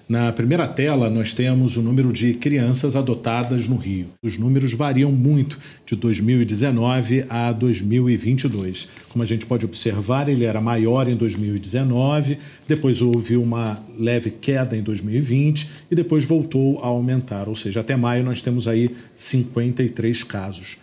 na 0.08 0.32
primeira 0.32 0.68
tela, 0.68 1.10
nós 1.10 1.34
temos 1.34 1.76
o 1.76 1.82
número 1.82 2.12
de 2.12 2.34
crianças 2.34 2.94
adotadas 2.94 3.66
no 3.66 3.74
Rio. 3.74 4.06
Os 4.22 4.38
números 4.38 4.72
variam 4.72 5.10
muito 5.10 5.58
de 5.84 5.96
2019 5.96 7.24
a 7.28 7.50
2022. 7.50 8.88
Como 9.08 9.24
a 9.24 9.26
gente 9.26 9.46
pode 9.46 9.64
observar, 9.64 10.28
ele 10.28 10.44
era 10.44 10.60
maior 10.60 11.08
em 11.08 11.16
2019, 11.16 12.38
depois 12.68 13.02
houve 13.02 13.36
uma 13.36 13.82
leve 13.98 14.30
queda 14.30 14.76
em 14.76 14.82
2020 14.82 15.68
e 15.90 15.94
depois 15.96 16.24
voltou 16.24 16.78
a 16.84 16.86
aumentar. 16.86 17.48
Ou 17.48 17.56
seja, 17.56 17.80
até 17.80 17.96
maio 17.96 18.22
nós 18.22 18.40
temos 18.40 18.68
aí 18.68 18.94
53 19.16 20.22
casos. 20.22 20.78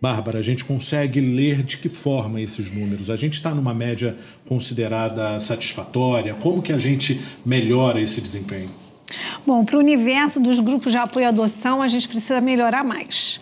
Bárbara, 0.00 0.38
a 0.38 0.42
gente 0.42 0.64
consegue 0.64 1.20
ler 1.20 1.62
de 1.62 1.76
que 1.76 1.90
forma 1.90 2.40
esses 2.40 2.70
números? 2.70 3.10
A 3.10 3.16
gente 3.16 3.34
está 3.34 3.54
numa 3.54 3.74
média 3.74 4.16
considerada 4.48 5.38
satisfatória? 5.38 6.32
Como 6.32 6.62
que 6.62 6.72
a 6.72 6.78
gente 6.78 7.20
melhora 7.44 8.00
esse 8.00 8.18
desempenho? 8.20 8.70
Bom, 9.50 9.64
para 9.64 9.74
o 9.74 9.80
universo 9.80 10.38
dos 10.38 10.60
grupos 10.60 10.92
de 10.92 10.98
apoio 10.98 11.26
à 11.26 11.30
adoção, 11.30 11.82
a 11.82 11.88
gente 11.88 12.06
precisa 12.06 12.40
melhorar 12.40 12.84
mais. 12.84 13.40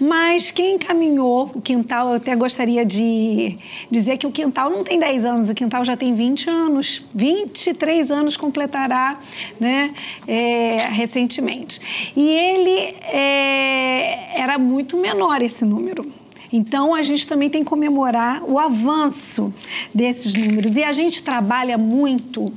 Mas 0.00 0.52
quem 0.52 0.76
encaminhou 0.76 1.50
o 1.52 1.60
Quintal, 1.60 2.10
eu 2.10 2.14
até 2.14 2.36
gostaria 2.36 2.86
de 2.86 3.58
dizer 3.90 4.18
que 4.18 4.26
o 4.28 4.30
Quintal 4.30 4.70
não 4.70 4.84
tem 4.84 5.00
10 5.00 5.24
anos, 5.24 5.50
o 5.50 5.54
Quintal 5.56 5.84
já 5.84 5.96
tem 5.96 6.14
20 6.14 6.48
anos. 6.48 7.02
23 7.12 8.08
anos 8.12 8.36
completará 8.36 9.18
né, 9.58 9.92
é, 10.28 10.90
recentemente. 10.92 12.12
E 12.16 12.30
ele 12.30 12.94
é, 13.12 14.40
era 14.40 14.60
muito 14.60 14.96
menor 14.96 15.42
esse 15.42 15.64
número. 15.64 16.06
Então, 16.52 16.94
a 16.94 17.02
gente 17.02 17.26
também 17.26 17.50
tem 17.50 17.64
que 17.64 17.68
comemorar 17.68 18.44
o 18.44 18.60
avanço 18.60 19.52
desses 19.92 20.34
números. 20.34 20.76
E 20.76 20.84
a 20.84 20.92
gente 20.92 21.20
trabalha 21.20 21.76
muito 21.76 22.52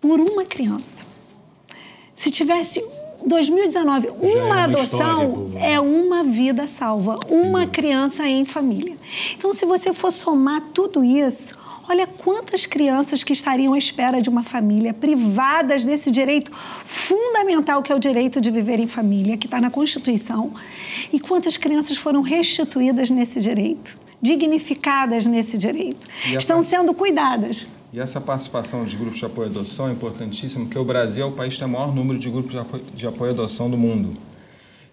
por 0.00 0.18
uma 0.18 0.46
criança. 0.46 0.97
Se 2.18 2.30
tivesse 2.30 2.84
2019, 3.24 4.08
uma, 4.20 4.28
é 4.28 4.42
uma 4.42 4.62
adoção 4.64 5.50
é 5.56 5.80
uma 5.80 6.24
vida 6.24 6.66
salva, 6.66 7.18
uma 7.28 7.64
Sim. 7.64 7.70
criança 7.70 8.26
em 8.26 8.44
família. 8.44 8.96
Então, 9.36 9.52
se 9.54 9.64
você 9.64 9.92
for 9.92 10.12
somar 10.12 10.60
tudo 10.72 11.02
isso, 11.02 11.56
olha 11.88 12.06
quantas 12.06 12.66
crianças 12.66 13.24
que 13.24 13.32
estariam 13.32 13.74
à 13.74 13.78
espera 13.78 14.20
de 14.20 14.28
uma 14.28 14.42
família, 14.42 14.92
privadas 14.94 15.84
desse 15.84 16.10
direito 16.10 16.50
fundamental 16.84 17.28
fundamental 17.48 17.82
que 17.82 17.92
é 17.92 17.94
o 17.94 17.98
direito 17.98 18.40
de 18.40 18.50
viver 18.50 18.80
em 18.80 18.86
família, 18.86 19.36
que 19.36 19.46
está 19.46 19.60
na 19.60 19.70
Constituição, 19.70 20.52
e 21.12 21.18
quantas 21.18 21.56
crianças 21.56 21.96
foram 21.96 22.20
restituídas 22.20 23.10
nesse 23.10 23.40
direito, 23.40 23.96
dignificadas 24.20 25.24
nesse 25.24 25.56
direito, 25.56 26.06
estão 26.36 26.62
sendo 26.62 26.92
cuidadas. 26.92 27.66
E 27.92 27.98
essa 27.98 28.20
participação 28.20 28.84
dos 28.84 28.94
grupos 28.94 29.18
de 29.18 29.24
apoio 29.24 29.48
à 29.48 29.50
adoção 29.50 29.88
é 29.88 29.92
importantíssima, 29.92 30.66
porque 30.66 30.78
o 30.78 30.84
Brasil 30.84 31.24
é 31.24 31.26
o 31.26 31.32
país 31.32 31.54
que 31.54 31.58
tem 31.58 31.68
o 31.68 31.70
maior 31.70 31.94
número 31.94 32.18
de 32.18 32.28
grupos 32.28 32.52
de 32.52 32.58
apoio, 32.58 32.84
de 32.94 33.06
apoio 33.06 33.30
à 33.30 33.34
adoção 33.34 33.70
do 33.70 33.78
mundo. 33.78 34.14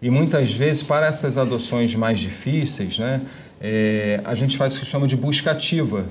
E 0.02 0.10
muitas 0.10 0.54
vezes, 0.54 0.82
para 0.82 1.08
essas 1.08 1.38
adoções 1.38 1.94
mais 1.96 2.20
difíceis, 2.20 2.98
né, 2.98 3.22
é, 3.60 4.22
a 4.24 4.34
gente 4.34 4.58
faz 4.58 4.75
o 4.75 4.80
que 4.80 4.86
chama 4.86 5.08
de 5.08 5.16
busca 5.16 5.52
ativa. 5.52 6.06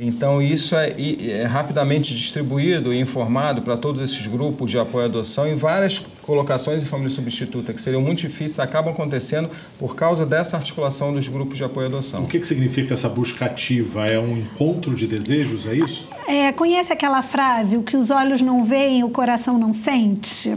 Então, 0.00 0.40
isso 0.40 0.76
é, 0.76 0.94
é, 0.96 1.42
rapidamente 1.42 2.14
distribuído 2.14 2.94
e 2.94 3.00
informado 3.00 3.62
para 3.62 3.76
todos 3.76 4.00
esses 4.00 4.24
grupos 4.28 4.70
de 4.70 4.78
apoio 4.78 5.02
à 5.02 5.08
adoção 5.08 5.48
e 5.48 5.56
várias 5.56 5.98
colocações 6.22 6.80
em 6.84 6.86
família 6.86 7.10
substituta 7.10 7.72
que 7.72 7.80
seriam 7.80 8.00
muito 8.00 8.20
difíceis 8.20 8.60
acabam 8.60 8.92
acontecendo 8.92 9.50
por 9.76 9.96
causa 9.96 10.24
dessa 10.24 10.56
articulação 10.56 11.12
dos 11.12 11.26
grupos 11.26 11.56
de 11.56 11.64
apoio 11.64 11.86
à 11.86 11.88
adoção. 11.88 12.22
O 12.22 12.26
que, 12.28 12.38
que 12.38 12.46
significa 12.46 12.94
essa 12.94 13.08
busca 13.08 13.46
ativa? 13.46 14.06
É 14.06 14.20
um 14.20 14.36
encontro 14.36 14.94
de 14.94 15.04
desejos, 15.08 15.66
é 15.66 15.74
isso? 15.74 16.08
É, 16.28 16.52
conhece 16.52 16.92
aquela 16.92 17.20
frase, 17.20 17.76
o 17.76 17.82
que 17.82 17.96
os 17.96 18.10
olhos 18.10 18.40
não 18.40 18.64
veem, 18.64 19.02
o 19.02 19.10
coração 19.10 19.58
não 19.58 19.74
sente? 19.74 20.56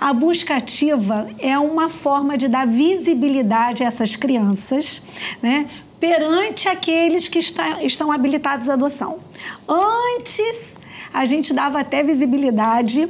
A 0.00 0.14
busca 0.14 0.56
ativa 0.56 1.28
é 1.38 1.58
uma 1.58 1.90
forma 1.90 2.38
de 2.38 2.48
dar 2.48 2.66
visibilidade 2.66 3.82
a 3.82 3.86
essas 3.86 4.16
crianças, 4.16 5.02
né? 5.42 5.68
Perante 6.00 6.68
aqueles 6.68 7.28
que 7.28 7.38
está, 7.38 7.82
estão 7.82 8.10
habilitados 8.12 8.68
à 8.68 8.74
adoção. 8.74 9.18
Antes, 9.68 10.76
a 11.12 11.24
gente 11.24 11.52
dava 11.52 11.80
até 11.80 12.02
visibilidade, 12.02 13.08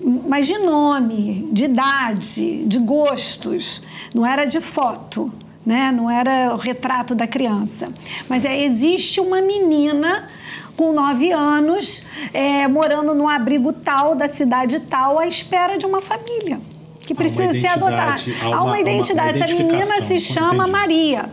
mas 0.00 0.46
de 0.46 0.58
nome, 0.58 1.48
de 1.52 1.64
idade, 1.64 2.64
de 2.66 2.78
gostos, 2.78 3.82
não 4.14 4.26
era 4.26 4.44
de 4.44 4.60
foto. 4.60 5.32
Né? 5.64 5.92
Não 5.92 6.10
era 6.10 6.54
o 6.54 6.56
retrato 6.56 7.14
da 7.14 7.26
criança. 7.26 7.92
Mas 8.26 8.46
é, 8.46 8.64
existe 8.64 9.20
uma 9.20 9.42
menina 9.42 10.26
com 10.74 10.92
nove 10.92 11.30
anos, 11.30 12.02
é, 12.32 12.66
morando 12.66 13.14
num 13.14 13.28
abrigo 13.28 13.70
tal, 13.72 14.14
da 14.14 14.28
cidade 14.28 14.80
tal, 14.80 15.18
à 15.18 15.26
espera 15.26 15.76
de 15.76 15.84
uma 15.84 16.00
família 16.00 16.58
que 17.00 17.14
precisa 17.14 17.52
ser 17.52 17.66
adotada. 17.66 18.20
Há 18.42 18.46
uma, 18.46 18.56
há 18.56 18.62
uma 18.62 18.80
identidade. 18.80 19.38
Uma 19.38 19.44
Essa 19.44 19.54
menina 19.54 20.06
se 20.06 20.20
chama. 20.20 20.66
Maria 20.66 21.28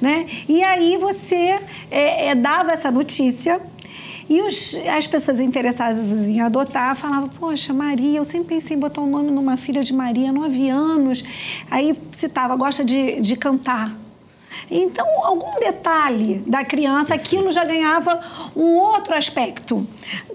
né? 0.00 0.26
E 0.48 0.62
aí 0.62 0.96
você 0.96 1.60
é, 1.90 2.28
é, 2.28 2.34
dava 2.34 2.72
essa 2.72 2.90
notícia 2.90 3.60
e 4.28 4.42
os, 4.42 4.76
as 4.94 5.06
pessoas 5.06 5.40
interessadas 5.40 6.06
em 6.26 6.40
adotar 6.40 6.94
falavam, 6.94 7.28
poxa, 7.28 7.72
Maria, 7.72 8.18
eu 8.18 8.24
sempre 8.24 8.56
pensei 8.56 8.76
em 8.76 8.80
botar 8.80 9.00
o 9.00 9.04
um 9.04 9.10
nome 9.10 9.30
numa 9.30 9.56
filha 9.56 9.82
de 9.82 9.92
Maria, 9.92 10.30
nove 10.30 10.68
anos. 10.68 11.24
Aí 11.70 11.96
citava, 12.12 12.54
gosta 12.54 12.84
de, 12.84 13.20
de 13.20 13.36
cantar. 13.36 13.96
Então, 14.70 15.06
algum 15.24 15.58
detalhe 15.58 16.42
da 16.46 16.64
criança, 16.64 17.14
aquilo 17.14 17.50
já 17.50 17.64
ganhava 17.64 18.20
um 18.54 18.76
outro 18.76 19.14
aspecto 19.14 19.86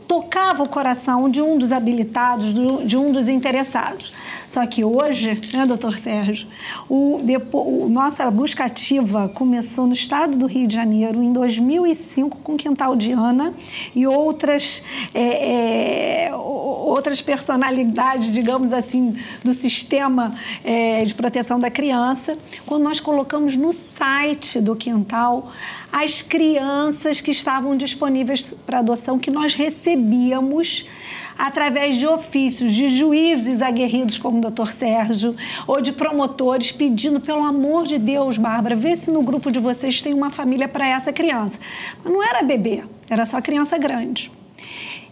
tocava 0.07 0.63
o 0.63 0.69
coração 0.69 1.29
de 1.29 1.41
um 1.41 1.57
dos 1.57 1.71
habilitados, 1.71 2.53
de 2.53 2.97
um 2.97 3.11
dos 3.11 3.27
interessados. 3.27 4.13
Só 4.47 4.65
que 4.65 4.83
hoje, 4.83 5.39
né, 5.53 5.65
doutor 5.65 5.97
Sérgio, 5.97 6.47
o, 6.87 7.19
o, 7.51 7.89
nossa 7.89 8.29
busca 8.29 8.65
ativa 8.65 9.29
começou 9.29 9.87
no 9.87 9.93
estado 9.93 10.37
do 10.37 10.45
Rio 10.45 10.67
de 10.67 10.75
Janeiro 10.75 11.23
em 11.23 11.33
2005 11.33 12.37
com 12.43 12.55
Quintal 12.55 12.95
de 12.95 13.11
Ana 13.11 13.53
e 13.95 14.05
outras, 14.05 14.83
é, 15.13 16.27
é, 16.27 16.35
outras 16.35 17.21
personalidades, 17.21 18.31
digamos 18.31 18.73
assim, 18.73 19.17
do 19.43 19.53
sistema 19.53 20.35
é, 20.63 21.03
de 21.03 21.13
proteção 21.13 21.59
da 21.59 21.71
criança, 21.71 22.37
quando 22.65 22.83
nós 22.83 22.99
colocamos 22.99 23.55
no 23.55 23.73
site 23.73 24.59
do 24.59 24.75
Quintal 24.75 25.51
as 25.93 26.23
crianças 26.23 27.21
que 27.21 27.29
estavam 27.29 27.77
disponíveis 27.77 28.51
para 28.65 28.79
adoção, 28.79 29.19
que 29.19 29.29
nós 29.29 29.53
recebíamos 29.53 30.89
através 31.37 31.97
de 31.97 32.07
ofícios 32.07 32.73
de 32.73 32.89
juízes 32.89 33.61
aguerridos 33.61 34.17
como 34.17 34.39
o 34.39 34.41
doutor 34.41 34.71
Sérgio 34.71 35.35
ou 35.67 35.79
de 35.79 35.91
promotores 35.91 36.71
pedindo, 36.71 37.21
pelo 37.21 37.43
amor 37.43 37.85
de 37.85 37.99
Deus, 37.99 38.37
Bárbara, 38.37 38.75
vê 38.75 38.97
se 38.97 39.11
no 39.11 39.21
grupo 39.21 39.51
de 39.51 39.59
vocês 39.59 40.01
tem 40.01 40.15
uma 40.15 40.31
família 40.31 40.67
para 40.67 40.87
essa 40.87 41.13
criança. 41.13 41.59
Mas 42.03 42.11
não 42.11 42.23
era 42.23 42.41
bebê, 42.41 42.83
era 43.07 43.27
só 43.27 43.39
criança 43.39 43.77
grande. 43.77 44.31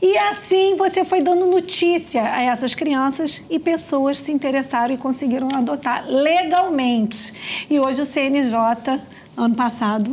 E 0.01 0.17
assim 0.17 0.73
você 0.75 1.05
foi 1.05 1.21
dando 1.21 1.45
notícia 1.45 2.23
a 2.23 2.41
essas 2.41 2.73
crianças 2.73 3.43
e 3.51 3.59
pessoas 3.59 4.17
se 4.17 4.31
interessaram 4.31 4.95
e 4.95 4.97
conseguiram 4.97 5.47
adotar 5.53 6.05
legalmente. 6.07 7.67
E 7.69 7.79
hoje 7.79 8.01
o 8.01 8.05
CNJ, 8.05 8.99
ano 9.37 9.55
passado, 9.55 10.11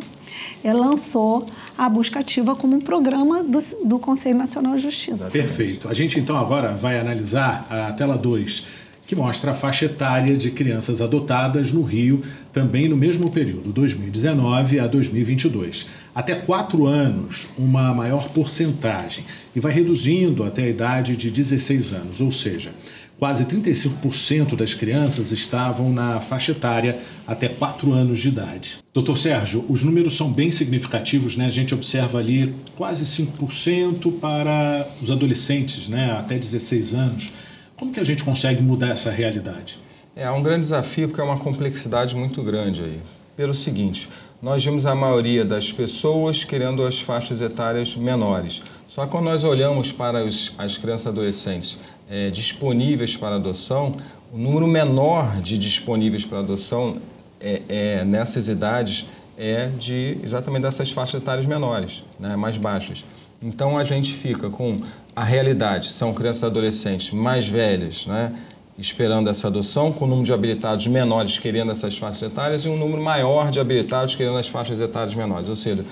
é, 0.63 0.73
lançou 0.73 1.47
a 1.77 1.89
busca 1.89 2.21
ativa 2.21 2.55
como 2.55 2.77
um 2.77 2.81
programa 2.81 3.43
do, 3.43 3.59
do 3.85 3.99
Conselho 3.99 4.37
Nacional 4.37 4.75
de 4.77 4.83
Justiça. 4.83 5.31
Perfeito. 5.31 5.89
A 5.89 5.95
gente 5.95 6.19
então 6.19 6.37
agora 6.37 6.73
vai 6.73 6.99
analisar 6.99 7.67
a 7.71 7.93
tela 7.93 8.17
2, 8.17 8.67
que 9.07 9.17
mostra 9.17 9.53
a 9.53 9.55
faixa 9.55 9.87
etária 9.87 10.37
de 10.37 10.51
crianças 10.51 11.01
adotadas 11.01 11.73
no 11.73 11.83
Rio, 11.83 12.23
também 12.53 12.89
no 12.89 12.97
mesmo 12.97 13.31
período, 13.31 13.73
2019 13.73 14.81
a 14.81 14.87
2022. 14.87 15.87
Até 16.15 16.35
4 16.35 16.87
anos, 16.87 17.49
uma 17.57 17.95
maior 17.95 18.29
porcentagem, 18.29 19.25
e 19.57 19.61
vai 19.61 19.73
reduzindo 19.73 20.45
até 20.45 20.65
a 20.65 20.69
idade 20.69 21.17
de 21.17 21.31
16 21.31 21.93
anos, 21.95 22.21
ou 22.21 22.31
seja, 22.31 22.71
Quase 23.19 23.45
35% 23.47 24.55
das 24.55 24.75
crianças 24.75 25.33
estavam 25.33 25.93
na 25.93 26.21
faixa 26.21 26.53
etária 26.53 27.01
até 27.27 27.49
4 27.49 27.93
anos 27.93 28.21
de 28.21 28.29
idade. 28.29 28.79
Doutor 28.95 29.19
Sérgio, 29.19 29.65
os 29.69 29.83
números 29.83 30.17
são 30.17 30.31
bem 30.31 30.53
significativos, 30.53 31.37
né? 31.37 31.47
A 31.47 31.51
gente 31.51 31.75
observa 31.75 32.21
ali 32.21 32.55
quase 32.77 33.05
5% 33.05 34.21
para 34.21 34.87
os 35.03 35.11
adolescentes, 35.11 35.89
né? 35.89 36.13
Até 36.13 36.39
16 36.39 36.95
anos. 36.95 37.33
Como 37.77 37.93
que 37.93 37.99
a 37.99 38.05
gente 38.05 38.23
consegue 38.23 38.63
mudar 38.63 38.91
essa 38.91 39.11
realidade? 39.11 39.81
É 40.15 40.31
um 40.31 40.43
grande 40.43 40.63
desafio 40.63 41.09
porque 41.09 41.21
é 41.21 41.25
uma 41.25 41.39
complexidade 41.39 42.15
muito 42.15 42.41
grande 42.45 42.85
aí. 42.85 43.01
Pelo 43.37 43.55
seguinte, 43.55 44.09
nós 44.41 44.65
vimos 44.65 44.87
a 44.87 44.95
maioria 44.95 45.45
das 45.45 45.73
pessoas 45.73 46.45
querendo 46.45 46.85
as 46.85 47.01
faixas 47.01 47.41
etárias 47.41 47.97
menores. 47.97 48.63
Só 48.87 49.05
que 49.05 49.11
quando 49.11 49.25
nós 49.25 49.43
olhamos 49.43 49.91
para 49.91 50.25
os, 50.25 50.55
as 50.57 50.79
crianças 50.79 51.07
e 51.07 51.09
adolescentes 51.09 51.79
é, 52.11 52.31
disponíveis 52.31 53.17
para 53.17 53.37
adoção, 53.37 53.97
o 54.33 54.39
número 54.39 54.67
menor 54.67 55.41
de 55.41 55.57
disponíveis 55.59 56.25
para 56.25 56.41
adoção 56.41 56.99
é, 57.41 57.63
é, 57.69 58.05
nessas 58.05 58.49
idades 58.49 59.07
é 59.39 59.67
de 59.79 60.19
exatamente 60.23 60.63
dessas 60.63 60.91
faixas 60.91 61.23
etárias 61.23 61.47
menores, 61.47 62.03
né, 62.19 62.35
mais 62.37 62.57
baixas. 62.57 63.05
Então 63.41 63.79
a 63.79 63.85
gente 63.85 64.13
fica 64.13 64.51
com 64.51 64.81
a 65.15 65.23
realidade, 65.23 65.91
são 65.91 66.13
crianças 66.13 66.43
e 66.43 66.47
adolescentes 66.47 67.13
mais 67.13 67.47
velhas, 67.47 68.05
né, 68.07 68.33
esperando 68.77 69.31
essa 69.31 69.47
adoção, 69.47 69.93
com 69.93 70.05
o 70.05 70.09
número 70.09 70.27
de 70.27 70.33
habilitados 70.33 70.87
menores 70.89 71.39
querendo 71.39 71.71
essas 71.71 71.97
faixas 71.97 72.23
etárias 72.23 72.65
e 72.65 72.69
um 72.69 72.77
número 72.77 73.03
maior 73.03 73.51
de 73.51 73.61
habilitados 73.61 74.15
querendo 74.15 74.37
as 74.37 74.49
faixas 74.49 74.81
etárias 74.81 75.15
menores, 75.15 75.49
ou 75.49 75.57
seja, 75.57 75.85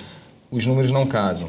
os 0.50 0.66
números 0.66 0.90
não 0.90 1.06
casam. 1.06 1.48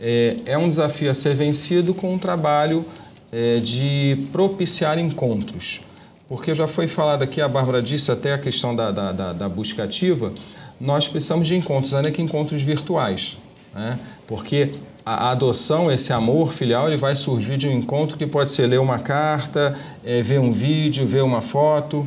É, 0.00 0.36
é 0.46 0.58
um 0.58 0.68
desafio 0.68 1.10
a 1.10 1.14
ser 1.14 1.34
vencido 1.34 1.92
com 1.92 2.14
um 2.14 2.18
trabalho 2.18 2.84
é, 3.32 3.58
de 3.58 4.26
propiciar 4.32 4.98
encontros. 4.98 5.80
Porque 6.28 6.54
já 6.54 6.66
foi 6.66 6.86
falado 6.86 7.22
aqui, 7.22 7.40
a 7.40 7.48
Bárbara 7.48 7.80
disse 7.80 8.10
até 8.12 8.34
a 8.34 8.38
questão 8.38 8.76
da, 8.76 8.90
da, 8.90 9.12
da, 9.12 9.32
da 9.32 9.48
busca 9.48 9.84
ativa, 9.84 10.32
nós 10.80 11.08
precisamos 11.08 11.46
de 11.46 11.56
encontros, 11.56 11.94
ainda 11.94 12.10
que 12.10 12.20
encontros 12.20 12.62
virtuais. 12.62 13.36
Né? 13.74 13.98
Porque 14.26 14.74
a, 15.04 15.30
adoção, 15.30 15.90
esse 15.90 16.12
amor 16.12 16.52
filial, 16.52 16.86
ele 16.86 16.96
vai 16.96 17.14
surgir 17.14 17.56
de 17.56 17.66
um 17.66 17.72
encontro 17.72 18.16
que 18.18 18.26
pode 18.26 18.52
ser 18.52 18.66
ler 18.66 18.78
uma 18.78 18.98
carta, 18.98 19.74
é, 20.04 20.20
ver 20.20 20.38
um 20.38 20.52
vídeo, 20.52 21.06
ver 21.06 21.22
uma 21.22 21.40
foto. 21.40 22.06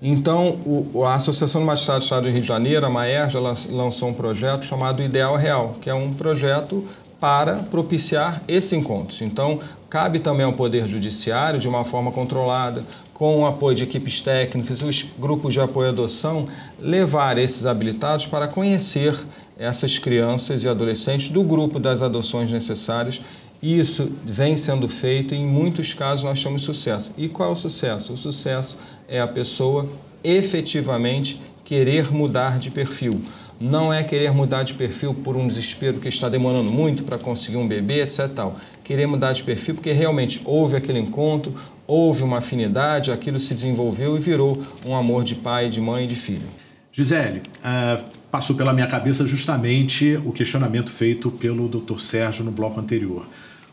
Então, 0.00 0.58
o, 0.64 1.04
a 1.04 1.14
Associação 1.14 1.60
do 1.60 1.66
Magistrado 1.66 2.00
do 2.00 2.04
Estado 2.04 2.22
do 2.24 2.30
Rio 2.30 2.40
de 2.40 2.46
Janeiro, 2.46 2.84
a 2.84 2.90
Maerja, 2.90 3.38
lançou 3.38 4.08
um 4.08 4.14
projeto 4.14 4.64
chamado 4.64 5.02
Ideal 5.02 5.36
Real, 5.36 5.76
que 5.80 5.88
é 5.88 5.94
um 5.94 6.12
projeto 6.14 6.84
para 7.22 7.58
propiciar 7.70 8.42
esse 8.48 8.74
encontro. 8.74 9.24
Então, 9.24 9.60
cabe 9.88 10.18
também 10.18 10.44
ao 10.44 10.54
Poder 10.54 10.88
Judiciário, 10.88 11.60
de 11.60 11.68
uma 11.68 11.84
forma 11.84 12.10
controlada, 12.10 12.82
com 13.14 13.38
o 13.38 13.46
apoio 13.46 13.76
de 13.76 13.84
equipes 13.84 14.20
técnicas, 14.20 14.82
os 14.82 15.06
grupos 15.16 15.52
de 15.52 15.60
apoio 15.60 15.86
à 15.86 15.90
adoção, 15.90 16.48
levar 16.80 17.38
esses 17.38 17.64
habilitados 17.64 18.26
para 18.26 18.48
conhecer 18.48 19.16
essas 19.56 20.00
crianças 20.00 20.64
e 20.64 20.68
adolescentes 20.68 21.28
do 21.28 21.44
grupo 21.44 21.78
das 21.78 22.02
adoções 22.02 22.50
necessárias. 22.50 23.20
Isso 23.62 24.10
vem 24.24 24.56
sendo 24.56 24.88
feito 24.88 25.32
e 25.32 25.38
em 25.38 25.46
muitos 25.46 25.94
casos 25.94 26.24
nós 26.24 26.42
temos 26.42 26.62
sucesso. 26.62 27.12
E 27.16 27.28
qual 27.28 27.50
é 27.50 27.52
o 27.52 27.54
sucesso? 27.54 28.14
O 28.14 28.16
sucesso 28.16 28.76
é 29.06 29.20
a 29.20 29.28
pessoa 29.28 29.88
efetivamente 30.24 31.40
querer 31.64 32.12
mudar 32.12 32.58
de 32.58 32.68
perfil 32.68 33.22
não 33.60 33.92
é 33.92 34.02
querer 34.02 34.32
mudar 34.32 34.62
de 34.62 34.74
perfil 34.74 35.14
por 35.14 35.36
um 35.36 35.46
desespero 35.46 36.00
que 36.00 36.08
está 36.08 36.28
demorando 36.28 36.72
muito 36.72 37.02
para 37.02 37.18
conseguir 37.18 37.56
um 37.56 37.66
bebê, 37.66 38.02
etc. 38.02 38.28
Tal. 38.28 38.56
Querer 38.82 39.06
mudar 39.06 39.32
de 39.32 39.42
perfil 39.42 39.74
porque 39.74 39.92
realmente 39.92 40.40
houve 40.44 40.76
aquele 40.76 40.98
encontro, 40.98 41.54
houve 41.86 42.22
uma 42.22 42.38
afinidade, 42.38 43.12
aquilo 43.12 43.38
se 43.38 43.54
desenvolveu 43.54 44.16
e 44.16 44.20
virou 44.20 44.62
um 44.86 44.96
amor 44.96 45.24
de 45.24 45.34
pai, 45.34 45.68
de 45.68 45.80
mãe 45.80 46.04
e 46.04 46.06
de 46.08 46.16
filho. 46.16 46.46
Gisele, 46.92 47.42
uh, 47.58 48.04
passou 48.30 48.54
pela 48.54 48.72
minha 48.72 48.86
cabeça 48.86 49.26
justamente 49.26 50.20
o 50.24 50.32
questionamento 50.32 50.90
feito 50.90 51.30
pelo 51.30 51.68
Dr. 51.68 51.98
Sérgio 52.00 52.44
no 52.44 52.50
bloco 52.50 52.78
anterior. 52.78 53.26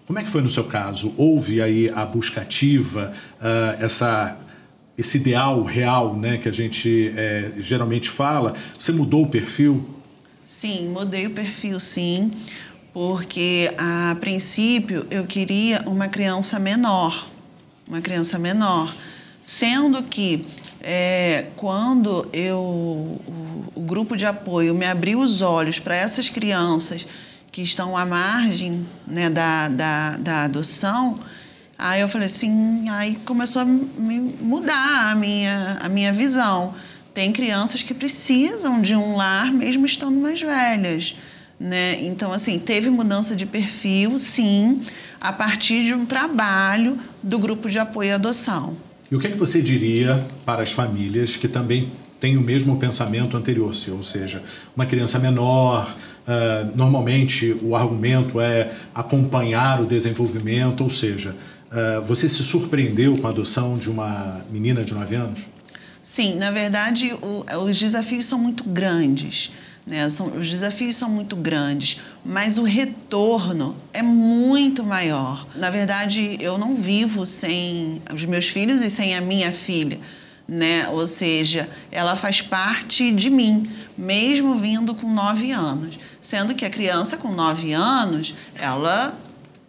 Como 0.07 0.17
é 0.17 0.23
que 0.23 0.29
foi 0.29 0.41
no 0.41 0.49
seu 0.49 0.63
caso? 0.63 1.13
Houve 1.17 1.61
aí 1.61 1.89
a 1.93 2.05
busca 2.05 2.41
ativa, 2.41 3.13
uh, 3.39 3.83
essa, 3.83 4.37
esse 4.99 5.15
ideal 5.15 5.63
real 5.63 6.13
né, 6.13 6.37
que 6.37 6.49
a 6.49 6.51
gente 6.51 7.13
é, 7.15 7.53
geralmente 7.57 8.09
fala? 8.09 8.53
Você 8.77 8.91
mudou 8.91 9.23
o 9.23 9.29
perfil? 9.29 9.87
Sim, 10.43 10.89
mudei 10.89 11.25
o 11.25 11.29
perfil, 11.29 11.79
sim, 11.79 12.29
porque 12.91 13.73
a 13.77 14.17
princípio 14.19 15.07
eu 15.09 15.25
queria 15.25 15.83
uma 15.85 16.09
criança 16.09 16.59
menor, 16.59 17.29
uma 17.87 18.01
criança 18.01 18.37
menor, 18.37 18.93
sendo 19.41 20.03
que 20.03 20.45
é, 20.81 21.45
quando 21.55 22.27
eu, 22.33 22.57
o, 22.57 23.65
o, 23.75 23.81
grupo 23.81 24.17
de 24.17 24.25
apoio 24.25 24.75
me 24.75 24.85
abriu 24.85 25.19
os 25.19 25.41
olhos 25.41 25.79
para 25.79 25.95
essas 25.95 26.27
crianças 26.27 27.07
que 27.53 27.61
estão 27.61 27.95
à 27.95 28.05
margem 28.05 28.85
né, 29.07 29.29
da, 29.29 29.69
da, 29.69 30.17
da 30.17 30.43
adoção, 30.43 31.19
aí 31.79 32.01
eu 32.01 32.09
falei 32.09 32.25
assim, 32.25 32.89
aí 32.89 33.15
começou 33.25 33.61
a 33.61 33.65
me 33.65 34.35
mudar 34.41 35.11
a 35.11 35.15
minha, 35.15 35.77
a 35.81 35.87
minha 35.87 36.11
visão. 36.11 36.73
Tem 37.13 37.31
crianças 37.31 37.81
que 37.81 37.93
precisam 37.93 38.81
de 38.81 38.93
um 38.93 39.15
lar 39.15 39.51
mesmo 39.53 39.85
estando 39.85 40.19
mais 40.19 40.41
velhas. 40.41 41.15
Né? 41.57 42.03
Então, 42.05 42.31
assim, 42.31 42.59
teve 42.59 42.89
mudança 42.89 43.35
de 43.35 43.45
perfil, 43.45 44.17
sim, 44.17 44.81
a 45.19 45.31
partir 45.31 45.85
de 45.85 45.93
um 45.93 46.05
trabalho 46.05 46.97
do 47.23 47.39
grupo 47.39 47.69
de 47.69 47.79
apoio 47.79 48.11
à 48.11 48.15
adoção. 48.15 48.75
E 49.09 49.15
o 49.15 49.19
que 49.19 49.27
é 49.27 49.31
que 49.31 49.37
você 49.37 49.61
diria 49.61 50.25
para 50.45 50.61
as 50.61 50.71
famílias 50.71 51.35
que 51.35 51.47
também 51.47 51.89
têm 52.19 52.37
o 52.37 52.41
mesmo 52.41 52.77
pensamento 52.77 53.35
anterior, 53.35 53.73
ou 53.91 54.03
seja, 54.03 54.43
uma 54.75 54.85
criança 54.85 55.17
menor, 55.17 55.95
uh, 56.27 56.77
normalmente 56.77 57.55
o 57.61 57.75
argumento 57.75 58.39
é 58.39 58.71
acompanhar 58.93 59.81
o 59.81 59.85
desenvolvimento, 59.85 60.83
ou 60.83 60.89
seja, 60.89 61.35
uh, 61.71 62.01
você 62.03 62.29
se 62.29 62.43
surpreendeu 62.43 63.17
com 63.17 63.27
a 63.27 63.29
adoção 63.29 63.77
de 63.77 63.89
uma 63.89 64.41
menina 64.49 64.83
de 64.83 64.93
9 64.93 65.15
anos? 65.15 65.39
Sim, 66.01 66.35
na 66.35 66.51
verdade, 66.51 67.13
o, 67.13 67.45
os 67.65 67.79
desafios 67.79 68.25
são 68.25 68.39
muito 68.39 68.63
grandes. 68.63 69.51
Né? 69.85 70.07
São, 70.09 70.27
os 70.37 70.49
desafios 70.49 70.95
são 70.95 71.09
muito 71.09 71.35
grandes, 71.35 71.99
mas 72.23 72.57
o 72.57 72.63
retorno 72.63 73.75
é 73.91 74.01
muito 74.01 74.83
maior. 74.83 75.47
Na 75.55 75.69
verdade, 75.69 76.37
eu 76.39 76.57
não 76.57 76.75
vivo 76.75 77.25
sem 77.25 78.01
os 78.13 78.23
meus 78.25 78.47
filhos 78.47 78.81
e 78.81 78.89
sem 78.89 79.15
a 79.15 79.21
minha 79.21 79.51
filha. 79.51 79.99
Né? 80.47 80.87
Ou 80.89 81.05
seja, 81.05 81.69
ela 81.91 82.15
faz 82.15 82.41
parte 82.41 83.11
de 83.11 83.29
mim, 83.29 83.69
mesmo 83.97 84.55
vindo 84.55 84.95
com 84.95 85.11
nove 85.11 85.51
anos. 85.51 85.99
Sendo 86.21 86.55
que 86.55 86.65
a 86.65 86.69
criança 86.69 87.17
com 87.17 87.31
nove 87.31 87.71
anos, 87.73 88.35
ela 88.55 89.15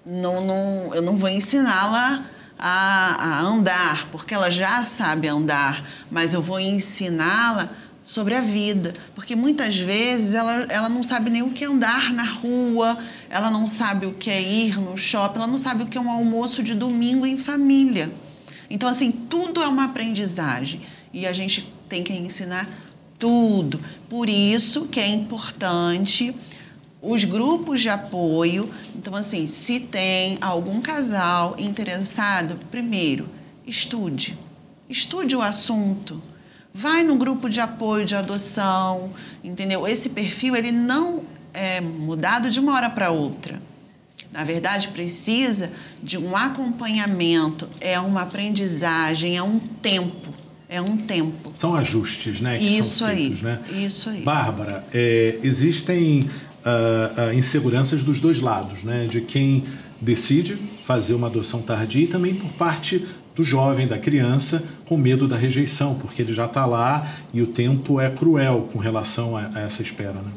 não, 0.05 0.45
não, 0.45 0.95
eu 0.95 1.03
não 1.03 1.17
vou 1.17 1.29
ensiná-la 1.29 2.25
a, 2.59 3.17
a 3.19 3.41
andar, 3.41 4.09
porque 4.11 4.35
ela 4.35 4.51
já 4.51 4.83
sabe 4.85 5.29
andar, 5.29 5.85
mas 6.11 6.33
eu 6.33 6.43
vou 6.43 6.61
ensiná-la 6.61 7.71
sobre 8.03 8.35
a 8.35 8.41
vida, 8.41 8.93
porque 9.15 9.37
muitas 9.37 9.79
vezes 9.79 10.35
ela, 10.35 10.67
ela 10.69 10.89
não 10.89 11.03
sabe 11.03 11.31
nem 11.31 11.43
o 11.43 11.51
que 11.51 11.65
é 11.65 11.67
andar 11.67 12.13
na 12.13 12.25
rua, 12.25 12.99
ela 13.29 13.51
não 13.51 13.67
sabe 13.67 14.07
o 14.07 14.13
que 14.13 14.31
é 14.31 14.41
ir 14.41 14.81
no 14.81 14.97
shopping, 14.97 15.39
ela 15.39 15.47
não 15.47 15.59
sabe 15.59 15.85
o 15.85 15.87
que 15.87 15.99
é 15.99 16.01
um 16.01 16.11
almoço 16.11 16.63
de 16.63 16.75
domingo 16.75 17.27
em 17.27 17.37
família. 17.37 18.11
Então, 18.69 18.89
assim, 18.89 19.11
tudo 19.11 19.63
é 19.63 19.67
uma 19.67 19.85
aprendizagem 19.85 20.81
e 21.13 21.27
a 21.27 21.33
gente 21.33 21.69
tem 21.89 22.03
que 22.03 22.13
ensinar 22.13 22.69
tudo. 23.19 23.81
Por 24.09 24.29
isso 24.29 24.87
que 24.87 24.99
é 24.99 25.07
importante 25.07 26.35
os 27.03 27.25
grupos 27.25 27.81
de 27.81 27.89
apoio. 27.89 28.71
Então, 28.95 29.15
assim, 29.15 29.47
se 29.47 29.81
tem 29.81 30.39
algum 30.41 30.81
casal 30.81 31.57
interessado, 31.59 32.59
primeiro, 32.71 33.29
estude. 33.67 34.39
Estude 34.89 35.37
o 35.37 35.43
assunto 35.43 36.23
Vai 36.73 37.03
no 37.03 37.17
grupo 37.17 37.51
de 37.51 37.61
apoio 37.61 38.07
de 38.07 38.15
adoção, 38.15 39.13
entendeu? 39.43 39.87
Esse 39.89 40.09
perfil 40.11 40.55
ele 40.55 40.71
não 40.71 41.25
é 41.53 41.81
mudado 41.81 42.49
de 42.49 42.61
uma 42.61 42.75
hora 42.75 42.89
para 42.89 43.11
outra. 43.11 43.61
Na 44.31 44.45
verdade, 44.45 44.89
precisa 44.89 45.73
de 46.01 46.17
um 46.17 46.37
acompanhamento, 46.37 47.69
é 47.81 47.99
uma 47.99 48.23
aprendizagem, 48.23 49.37
é 49.37 49.43
um 49.43 49.59
tempo. 49.59 50.30
É 50.71 50.81
um 50.81 50.97
tempo. 50.97 51.51
São 51.53 51.75
ajustes, 51.75 52.41
né? 52.41 52.57
isso 52.57 53.05
feitos, 53.05 53.45
aí. 53.45 53.53
Né? 53.53 53.61
Isso 53.85 54.09
aí. 54.09 54.23
Bárbara, 54.23 54.85
é, 54.95 55.37
existem 55.43 56.31
uh, 56.65 57.31
uh, 57.31 57.35
inseguranças 57.35 58.05
dos 58.05 58.21
dois 58.21 58.41
lados, 58.41 58.85
né? 58.85 59.09
De 59.11 59.21
quem 59.21 59.65
decide 60.01 60.57
fazer 60.85 61.15
uma 61.15 61.27
adoção 61.27 61.61
tardia 61.61 62.05
e 62.05 62.07
também 62.07 62.35
por 62.37 62.51
parte 62.53 63.05
do 63.35 63.43
jovem, 63.43 63.89
da 63.89 63.99
criança, 63.99 64.63
com 64.87 64.97
medo 64.97 65.27
da 65.27 65.37
rejeição, 65.37 65.95
porque 65.95 66.23
ele 66.23 66.33
já 66.33 66.47
está 66.47 66.65
lá 66.67 67.11
e 67.35 67.43
o 67.43 67.49
tempo 67.49 68.01
é 68.01 68.09
cruel 68.09 68.69
com 68.73 68.79
relação 68.79 69.37
a, 69.37 69.51
a 69.55 69.61
essa 69.63 69.83
espera. 69.83 70.15
Né? 70.15 70.31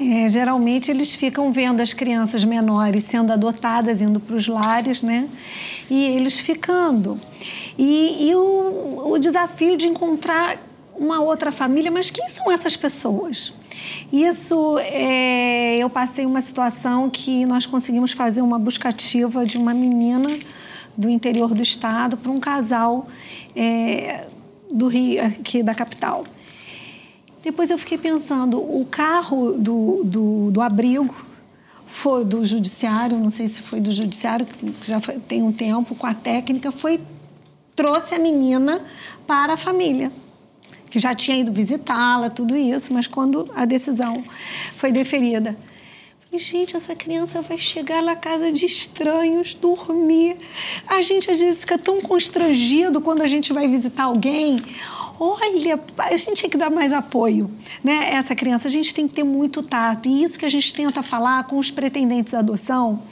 É, 0.00 0.26
geralmente 0.30 0.90
eles 0.90 1.14
ficam 1.14 1.52
vendo 1.52 1.82
as 1.82 1.92
crianças 1.92 2.42
menores 2.42 3.04
sendo 3.04 3.34
adotadas, 3.34 4.00
indo 4.00 4.18
para 4.18 4.34
os 4.34 4.48
lares, 4.48 5.02
né? 5.02 5.28
E 5.90 6.06
eles 6.06 6.40
ficando. 6.40 7.20
E, 7.78 8.30
e 8.30 8.34
o, 8.34 9.10
o 9.12 9.18
desafio 9.18 9.76
de 9.76 9.86
encontrar 9.86 10.56
uma 10.96 11.20
outra 11.20 11.52
família, 11.52 11.90
mas 11.90 12.10
quem 12.10 12.26
são 12.28 12.50
essas 12.50 12.76
pessoas? 12.76 13.52
Isso, 14.10 14.78
é, 14.78 15.76
eu 15.76 15.90
passei 15.90 16.24
uma 16.24 16.40
situação 16.40 17.10
que 17.10 17.44
nós 17.44 17.66
conseguimos 17.66 18.12
fazer 18.12 18.40
uma 18.40 18.58
buscativa 18.58 19.44
de 19.44 19.58
uma 19.58 19.74
menina 19.74 20.30
do 20.96 21.10
interior 21.10 21.52
do 21.52 21.62
estado 21.62 22.16
para 22.16 22.30
um 22.32 22.40
casal 22.40 23.06
é, 23.54 24.26
do 24.70 24.88
Rio, 24.88 25.24
aqui 25.26 25.62
da 25.62 25.74
capital. 25.74 26.24
Depois 27.42 27.70
eu 27.70 27.78
fiquei 27.78 27.96
pensando, 27.96 28.58
o 28.58 28.86
carro 28.90 29.52
do, 29.52 30.02
do, 30.04 30.50
do 30.50 30.60
abrigo 30.60 31.14
foi 31.86 32.24
do 32.24 32.44
judiciário, 32.44 33.18
não 33.18 33.30
sei 33.30 33.48
se 33.48 33.62
foi 33.62 33.80
do 33.80 33.90
judiciário, 33.90 34.46
que 34.46 34.74
já 34.82 35.00
foi, 35.00 35.18
tem 35.18 35.42
um 35.42 35.52
tempo, 35.52 35.94
com 35.94 36.06
a 36.06 36.14
técnica, 36.14 36.70
foi 36.70 37.00
trouxe 37.74 38.14
a 38.14 38.18
menina 38.18 38.84
para 39.26 39.54
a 39.54 39.56
família, 39.56 40.12
que 40.90 40.98
já 40.98 41.14
tinha 41.14 41.38
ido 41.38 41.50
visitá-la, 41.50 42.28
tudo 42.28 42.54
isso, 42.54 42.92
mas 42.92 43.06
quando 43.06 43.50
a 43.54 43.64
decisão 43.64 44.22
foi 44.76 44.92
deferida, 44.92 45.56
e, 46.32 46.38
gente, 46.38 46.76
essa 46.76 46.94
criança 46.94 47.42
vai 47.42 47.58
chegar 47.58 48.00
na 48.02 48.14
casa 48.14 48.52
de 48.52 48.64
estranhos, 48.64 49.52
dormir. 49.52 50.36
A 50.86 51.02
gente 51.02 51.28
às 51.28 51.40
vezes 51.40 51.62
fica 51.62 51.76
tão 51.76 52.00
constrangido 52.00 53.00
quando 53.00 53.20
a 53.20 53.26
gente 53.26 53.52
vai 53.52 53.66
visitar 53.66 54.04
alguém. 54.04 54.62
Olha, 55.22 55.78
a 55.98 56.16
gente 56.16 56.40
tem 56.40 56.48
que 56.48 56.56
dar 56.56 56.70
mais 56.70 56.94
apoio, 56.94 57.50
né? 57.84 58.14
Essa 58.14 58.34
criança, 58.34 58.68
a 58.68 58.70
gente 58.70 58.94
tem 58.94 59.06
que 59.06 59.12
ter 59.12 59.22
muito 59.22 59.60
tato. 59.60 60.08
E 60.08 60.24
isso 60.24 60.38
que 60.38 60.46
a 60.46 60.48
gente 60.48 60.72
tenta 60.72 61.02
falar 61.02 61.44
com 61.44 61.58
os 61.58 61.70
pretendentes 61.70 62.32
à 62.32 62.38
adoção, 62.38 63.02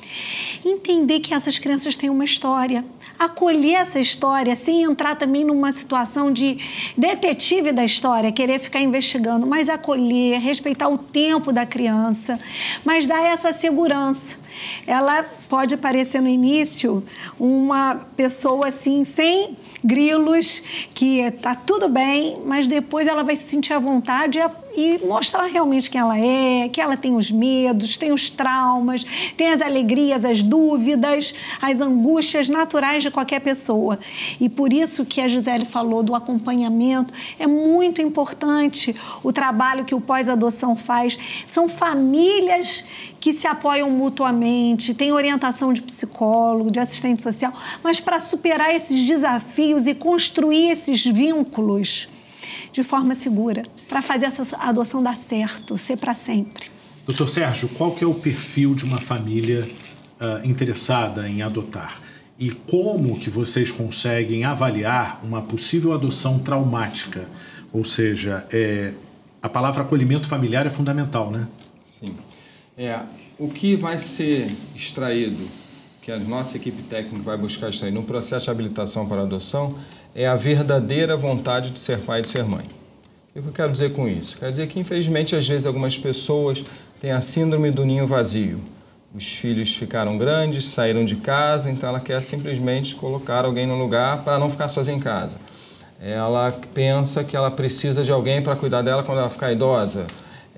entender 0.64 1.20
que 1.20 1.34
essas 1.34 1.58
crianças 1.58 1.96
têm 1.96 2.08
uma 2.08 2.24
história 2.24 2.82
acolher 3.18 3.74
essa 3.74 3.98
história 3.98 4.54
sem 4.54 4.84
entrar 4.84 5.16
também 5.16 5.44
numa 5.44 5.72
situação 5.72 6.32
de 6.32 6.58
detetive 6.96 7.72
da 7.72 7.84
história, 7.84 8.30
querer 8.30 8.60
ficar 8.60 8.80
investigando, 8.80 9.46
mas 9.46 9.68
acolher, 9.68 10.38
respeitar 10.38 10.88
o 10.88 10.96
tempo 10.96 11.52
da 11.52 11.66
criança, 11.66 12.38
mas 12.84 13.06
dar 13.06 13.22
essa 13.22 13.52
segurança. 13.52 14.36
Ela 14.86 15.26
pode 15.48 15.76
parecer 15.76 16.20
no 16.20 16.28
início 16.28 17.02
uma 17.38 18.06
pessoa 18.16 18.68
assim 18.68 19.04
sem 19.04 19.54
grilos, 19.82 20.62
que 20.94 21.20
está 21.20 21.54
tudo 21.54 21.88
bem, 21.88 22.38
mas 22.44 22.66
depois 22.66 23.06
ela 23.06 23.22
vai 23.22 23.36
se 23.36 23.48
sentir 23.48 23.72
à 23.72 23.78
vontade 23.78 24.38
e 24.76 24.98
mostrar 25.06 25.46
realmente 25.46 25.88
quem 25.88 26.00
ela 26.00 26.18
é, 26.18 26.68
que 26.68 26.80
ela 26.80 26.96
tem 26.96 27.16
os 27.16 27.30
medos, 27.30 27.96
tem 27.96 28.12
os 28.12 28.28
traumas, 28.28 29.04
tem 29.36 29.52
as 29.52 29.60
alegrias, 29.60 30.24
as 30.24 30.42
dúvidas, 30.42 31.34
as 31.62 31.80
angústias 31.80 32.48
naturais 32.48 33.02
de 33.02 33.10
qualquer 33.10 33.40
pessoa. 33.40 33.98
E 34.40 34.48
por 34.48 34.72
isso 34.72 35.04
que 35.04 35.20
a 35.20 35.28
Gisele 35.28 35.64
falou 35.64 36.02
do 36.02 36.14
acompanhamento, 36.14 37.14
é 37.38 37.46
muito 37.46 38.02
importante 38.02 38.94
o 39.22 39.32
trabalho 39.32 39.84
que 39.84 39.94
o 39.94 40.00
pós-adoção 40.00 40.76
faz. 40.76 41.18
São 41.52 41.68
famílias 41.68 42.84
que 43.20 43.32
se 43.32 43.46
apoiam 43.46 43.90
mutuamente, 43.90 44.94
tem 44.94 45.12
orientação 45.12 45.37
de 45.72 45.82
psicólogo, 45.82 46.70
de 46.70 46.80
assistente 46.80 47.22
social, 47.22 47.52
mas 47.82 48.00
para 48.00 48.20
superar 48.20 48.74
esses 48.74 49.06
desafios 49.06 49.86
e 49.86 49.94
construir 49.94 50.70
esses 50.70 51.04
vínculos 51.04 52.08
de 52.72 52.82
forma 52.82 53.14
segura, 53.14 53.62
para 53.88 54.02
fazer 54.02 54.26
essa 54.26 54.56
adoção 54.58 55.02
dar 55.02 55.16
certo, 55.16 55.76
ser 55.78 55.96
para 55.96 56.14
sempre. 56.14 56.70
Doutor 57.06 57.28
Sérgio, 57.28 57.68
qual 57.70 57.92
que 57.92 58.04
é 58.04 58.06
o 58.06 58.14
perfil 58.14 58.74
de 58.74 58.84
uma 58.84 58.98
família 58.98 59.66
uh, 60.20 60.46
interessada 60.46 61.28
em 61.28 61.42
adotar? 61.42 62.00
e 62.38 62.50
como 62.50 63.18
que 63.18 63.28
vocês 63.28 63.72
conseguem 63.72 64.44
avaliar 64.44 65.18
uma 65.24 65.42
possível 65.42 65.92
adoção 65.92 66.38
traumática? 66.38 67.26
Ou 67.72 67.84
seja, 67.84 68.46
é, 68.52 68.92
a 69.42 69.48
palavra 69.48 69.82
acolhimento 69.82 70.28
familiar 70.28 70.64
é 70.64 70.70
fundamental, 70.70 71.30
né? 71.30 71.48
Sim. 71.86 72.14
É, 72.78 73.00
o 73.38 73.48
que 73.48 73.74
vai 73.74 73.98
ser 73.98 74.54
extraído, 74.74 75.48
que 76.00 76.12
a 76.12 76.18
nossa 76.18 76.56
equipe 76.56 76.82
técnica 76.84 77.22
vai 77.24 77.36
buscar 77.36 77.70
extrair 77.70 77.90
no 77.90 78.04
processo 78.04 78.44
de 78.44 78.50
habilitação 78.50 79.06
para 79.06 79.22
adoção, 79.22 79.76
é 80.14 80.26
a 80.26 80.36
verdadeira 80.36 81.16
vontade 81.16 81.70
de 81.70 81.78
ser 81.78 81.98
pai 81.98 82.20
e 82.20 82.22
de 82.22 82.28
ser 82.28 82.44
mãe. 82.44 82.64
O 83.34 83.42
que 83.42 83.48
eu 83.48 83.52
quero 83.52 83.72
dizer 83.72 83.92
com 83.92 84.08
isso? 84.08 84.38
Quer 84.38 84.48
dizer 84.48 84.68
que, 84.68 84.78
infelizmente, 84.80 85.34
às 85.36 85.46
vezes 85.46 85.66
algumas 85.66 85.98
pessoas 85.98 86.64
têm 87.00 87.10
a 87.10 87.20
síndrome 87.20 87.70
do 87.70 87.84
ninho 87.84 88.06
vazio 88.06 88.60
os 89.14 89.26
filhos 89.26 89.74
ficaram 89.74 90.18
grandes, 90.18 90.66
saíram 90.66 91.04
de 91.04 91.16
casa, 91.16 91.70
então 91.70 91.88
ela 91.88 92.00
quer 92.00 92.20
simplesmente 92.20 92.94
colocar 92.94 93.44
alguém 93.44 93.66
no 93.66 93.76
lugar 93.76 94.18
para 94.22 94.38
não 94.38 94.50
ficar 94.50 94.68
sozinha 94.68 94.96
em 94.96 95.00
casa. 95.00 95.38
Ela 96.00 96.54
pensa 96.74 97.24
que 97.24 97.36
ela 97.36 97.50
precisa 97.50 98.04
de 98.04 98.12
alguém 98.12 98.42
para 98.42 98.54
cuidar 98.54 98.82
dela 98.82 99.02
quando 99.02 99.18
ela 99.18 99.30
ficar 99.30 99.50
idosa. 99.50 100.06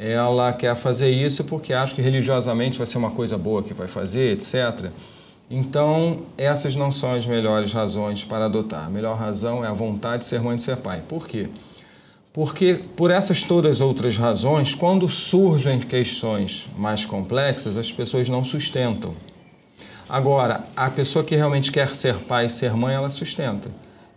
Ela 0.03 0.51
quer 0.55 0.75
fazer 0.75 1.11
isso 1.11 1.45
porque 1.45 1.75
acha 1.75 1.95
que 1.95 2.01
religiosamente 2.01 2.79
vai 2.79 2.87
ser 2.87 2.97
uma 2.97 3.11
coisa 3.11 3.37
boa 3.37 3.63
que 3.63 3.75
vai 3.75 3.87
fazer, 3.87 4.33
etc. 4.33 4.91
Então, 5.51 6.23
essas 6.39 6.75
não 6.75 6.91
são 6.91 7.13
as 7.13 7.27
melhores 7.27 7.75
razões 7.75 8.25
para 8.25 8.47
adotar. 8.47 8.87
A 8.87 8.89
melhor 8.89 9.19
razão 9.19 9.63
é 9.63 9.69
a 9.69 9.73
vontade 9.73 10.23
de 10.23 10.29
ser 10.29 10.41
mãe 10.41 10.55
e 10.55 10.57
de 10.57 10.63
ser 10.63 10.79
pai. 10.79 11.03
Por 11.07 11.29
quê? 11.29 11.49
Porque, 12.33 12.81
por 12.97 13.11
essas 13.11 13.43
todas 13.43 13.83
outras 13.83 14.17
razões, 14.17 14.75
quando 14.75 15.07
surgem 15.07 15.79
questões 15.81 16.67
mais 16.79 17.05
complexas, 17.05 17.77
as 17.77 17.93
pessoas 17.93 18.29
não 18.29 18.43
sustentam. 18.43 19.13
Agora, 20.09 20.65
a 20.75 20.89
pessoa 20.89 21.25
que 21.25 21.37
realmente 21.37 21.71
quer 21.71 21.95
ser 21.95 22.15
pai 22.15 22.47
e 22.47 22.49
ser 22.49 22.73
mãe, 22.75 22.95
ela 22.95 23.11
sustenta. 23.11 23.69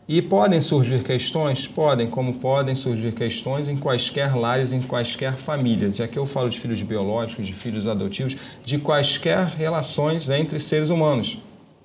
E 0.06 0.22
podem 0.22 0.60
surgir 0.60 1.02
questões? 1.02 1.66
Podem, 1.66 2.08
como 2.08 2.34
podem 2.34 2.76
surgir 2.76 3.14
questões 3.14 3.70
em 3.70 3.78
quaisquer 3.78 4.36
lares, 4.36 4.74
em 4.74 4.82
quaisquer 4.82 5.36
famílias. 5.36 5.98
E 5.98 6.04
aqui 6.04 6.20
eu 6.20 6.26
falo 6.26 6.50
de 6.50 6.60
filhos 6.60 6.82
biológicos, 6.82 7.46
de 7.46 7.54
filhos 7.54 7.88
adotivos, 7.88 8.36
de 8.66 8.78
quaisquer 8.78 9.46
relações 9.46 10.30
entre 10.30 10.60
seres 10.60 10.90
humanos. 10.90 11.38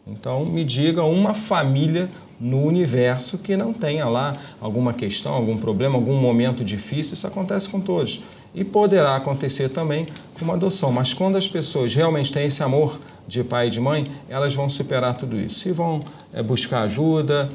Então, 0.05 0.45
me 0.45 0.65
diga 0.65 1.05
uma 1.05 1.33
família 1.33 2.09
no 2.41 2.65
universo 2.65 3.39
que 3.39 3.57
não 3.57 3.73
tenha 3.73 4.07
lá 4.07 4.37
alguma 4.61 4.93
questão, 4.93 5.33
algum 5.33 5.57
problema, 5.57 5.95
algum 5.95 6.17
momento 6.17 6.65
difícil. 6.65 7.15
Isso 7.15 7.27
acontece 7.27 7.69
com 7.69 7.81
todos. 7.81 8.21
E 8.53 8.65
poderá 8.65 9.15
acontecer 9.15 9.69
também 9.69 10.09
com 10.37 10.45
uma 10.45 10.55
adoção. 10.55 10.91
Mas 10.91 11.15
quando 11.15 11.37
as 11.37 11.47
pessoas 11.47 11.95
realmente 11.95 12.33
têm 12.33 12.47
esse 12.47 12.65
amor 12.65 12.99
de 13.29 13.45
pai 13.45 13.69
e 13.69 13.71
de 13.71 13.81
mãe, 13.81 14.09
elas 14.29 14.55
vão 14.55 14.69
superar 14.69 15.17
tudo 15.17 15.39
isso. 15.39 15.69
E 15.69 15.73
vão 15.73 16.03
é, 16.33 16.43
buscar 16.43 16.83
ajuda 16.83 17.49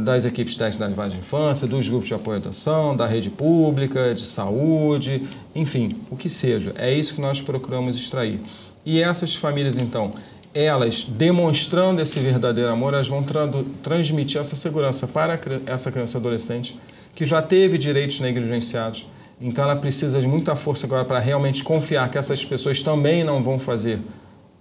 das 0.00 0.24
equipes 0.26 0.54
técnicas 0.56 0.96
da 0.96 1.08
de 1.08 1.18
infância, 1.18 1.66
dos 1.66 1.88
grupos 1.88 2.08
de 2.08 2.14
apoio 2.14 2.36
à 2.36 2.40
adoção, 2.40 2.94
da 2.94 3.06
rede 3.06 3.30
pública, 3.30 4.14
de 4.14 4.20
saúde, 4.20 5.22
enfim, 5.54 5.96
o 6.10 6.16
que 6.16 6.28
seja. 6.28 6.74
É 6.76 6.92
isso 6.92 7.14
que 7.14 7.20
nós 7.20 7.40
procuramos 7.40 7.96
extrair. 7.96 8.38
E 8.84 9.02
essas 9.02 9.34
famílias, 9.34 9.78
então, 9.78 10.12
elas, 10.52 11.04
demonstrando 11.04 12.02
esse 12.02 12.20
verdadeiro 12.20 12.70
amor, 12.70 12.92
elas 12.92 13.08
vão 13.08 13.22
tra 13.22 13.48
transmitir 13.82 14.40
essa 14.40 14.56
segurança 14.56 15.06
para 15.06 15.38
essa 15.66 15.90
criança 15.90 16.18
adolescente 16.18 16.78
que 17.14 17.24
já 17.24 17.40
teve 17.40 17.78
direitos 17.78 18.20
negligenciados. 18.20 19.06
Então, 19.40 19.64
ela 19.64 19.76
precisa 19.76 20.20
de 20.20 20.26
muita 20.26 20.54
força 20.54 20.86
agora 20.86 21.04
para 21.04 21.18
realmente 21.18 21.62
confiar 21.62 22.10
que 22.10 22.18
essas 22.18 22.44
pessoas 22.44 22.82
também 22.82 23.24
não 23.24 23.42
vão 23.42 23.58
fazer 23.58 24.00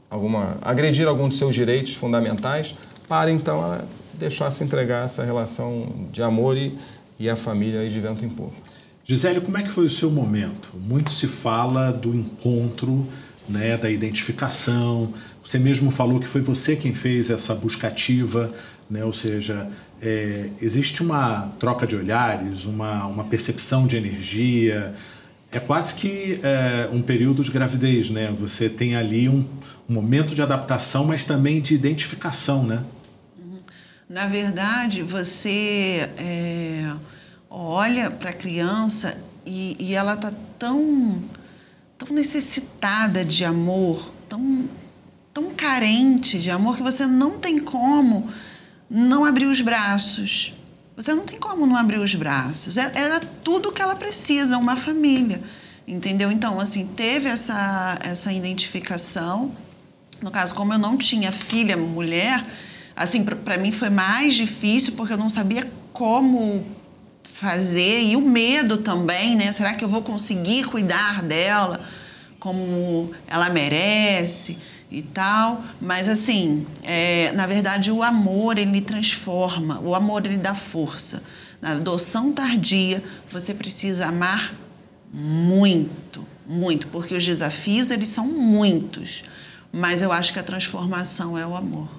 alguma 0.10 0.58
agredir 0.62 1.08
algum 1.08 1.28
de 1.28 1.36
seus 1.36 1.54
direitos 1.54 1.94
fundamentais, 1.94 2.76
para 3.10 3.30
então 3.30 3.63
ela 3.63 3.86
deixar 4.17 4.51
se 4.51 4.63
entregar 4.63 5.06
essa 5.06 5.23
relação 5.23 6.08
de 6.12 6.21
amor 6.21 6.58
e, 6.58 6.77
e 7.19 7.30
a 7.30 7.36
família 7.36 7.82
aí 7.82 7.89
de 7.89 7.99
vento 7.99 8.25
em 8.25 8.30
pouco. 8.30 8.56
Gisele, 9.03 9.39
como 9.39 9.58
é 9.58 9.63
que 9.63 9.69
foi 9.69 9.86
o 9.86 9.89
seu 9.89 10.12
momento? 10.12 10.71
Muito 10.75 11.12
se 11.12 11.27
fala 11.27 11.91
do 11.91 12.13
encontro, 12.13 13.08
né, 13.47 13.77
da 13.77 13.89
identificação, 13.89 15.13
você 15.47 15.58
mesmo 15.58 15.91
falou 15.91 16.19
que 16.19 16.27
foi 16.27 16.41
você 16.41 16.75
quem 16.75 16.93
fez 16.93 17.30
essa 17.30 17.56
busca 17.56 17.88
ativa, 17.88 18.53
né? 18.89 19.06
ou 19.06 19.13
seja, 19.13 19.69
é, 20.01 20.49
existe 20.62 21.01
uma 21.01 21.53
troca 21.58 21.88
de 21.88 21.95
olhares, 21.95 22.65
uma, 22.65 23.06
uma 23.06 23.23
percepção 23.23 23.88
de 23.88 23.95
energia. 23.95 24.93
É 25.49 25.58
quase 25.58 25.93
que 25.93 26.41
é, 26.43 26.89
um 26.91 27.01
período 27.01 27.41
de 27.45 27.49
gravidez, 27.49 28.10
né? 28.10 28.30
Você 28.38 28.67
tem 28.67 28.97
ali 28.97 29.30
um, 29.30 29.45
um 29.89 29.93
momento 29.93 30.36
de 30.36 30.41
adaptação, 30.41 31.06
mas 31.06 31.23
também 31.23 31.62
de 31.62 31.73
identificação, 31.73 32.65
né? 32.65 32.84
Na 34.10 34.26
verdade, 34.26 35.04
você 35.04 36.10
é, 36.17 36.93
olha 37.50 38.10
para 38.10 38.30
a 38.30 38.34
criança 38.34 39.22
e, 39.46 39.76
e 39.80 39.93
ela 39.93 40.13
está 40.13 40.32
tão, 40.58 41.22
tão 41.98 42.15
necessitada 42.15 43.26
de 43.26 43.43
amor, 43.43 44.12
tão 44.30 44.67
tão 45.38 45.52
carente 45.52 46.39
de 46.39 46.50
amor 46.50 46.76
que 46.76 46.82
você 46.82 47.06
não 47.06 47.38
tem 47.38 47.60
como 47.60 48.28
não 48.89 49.24
abrir 49.24 49.46
os 49.46 49.62
braços. 49.62 50.52
Você 50.96 51.13
não 51.13 51.26
tem 51.26 51.38
como 51.38 51.67
não 51.67 51.76
abrir 51.76 52.00
os 52.00 52.15
braços. 52.15 52.76
É, 52.76 52.91
era 52.96 53.20
tudo 53.20 53.72
que 53.72 53.80
ela 53.80 53.96
precisa, 53.96 54.58
uma 54.58 54.76
família. 54.76 55.39
Entendeu? 55.88 56.32
Então, 56.32 56.60
assim, 56.60 56.88
teve 56.88 57.30
essa, 57.30 58.00
essa 58.02 58.34
identificação. 58.34 59.52
No 60.24 60.32
caso, 60.32 60.56
como 60.56 60.74
eu 60.74 60.80
não 60.80 60.98
tinha 60.98 61.32
filha 61.32 61.78
mulher, 61.78 62.43
assim, 62.97 63.23
para 63.23 63.57
mim 63.57 63.71
foi 63.71 63.89
mais 63.89 64.33
difícil 64.33 64.93
porque 64.93 65.13
eu 65.13 65.17
não 65.17 65.29
sabia 65.29 65.71
como 65.93 66.65
fazer 67.33 68.01
e 68.01 68.15
o 68.15 68.21
medo 68.21 68.77
também, 68.77 69.36
né? 69.36 69.51
Será 69.51 69.75
que 69.75 69.86
eu 69.86 69.89
vou 69.89 70.01
conseguir 70.01 70.65
cuidar 70.65 71.21
dela 71.21 71.79
como 72.39 73.12
ela 73.27 73.49
merece? 73.49 74.57
e 74.89 75.01
tal, 75.01 75.63
mas 75.81 76.07
assim, 76.07 76.65
é, 76.81 77.31
na 77.33 77.45
verdade 77.45 77.91
o 77.91 78.01
amor 78.01 78.57
ele 78.57 78.79
transforma, 78.79 79.79
o 79.81 79.93
amor 79.93 80.25
ele 80.25 80.38
dá 80.38 80.55
força. 80.55 81.21
Na 81.62 81.71
adoção 81.71 82.31
tardia 82.31 83.03
você 83.29 83.53
precisa 83.53 84.05
amar 84.07 84.53
muito, 85.12 86.25
muito, 86.47 86.88
porque 86.88 87.15
os 87.15 87.25
desafios 87.25 87.91
eles 87.91 88.07
são 88.07 88.27
muitos, 88.27 89.25
mas 89.71 90.01
eu 90.01 90.12
acho 90.12 90.31
que 90.31 90.39
a 90.39 90.43
transformação 90.43 91.38
é 91.38 91.45
o 91.45 91.55
amor. 91.55 91.89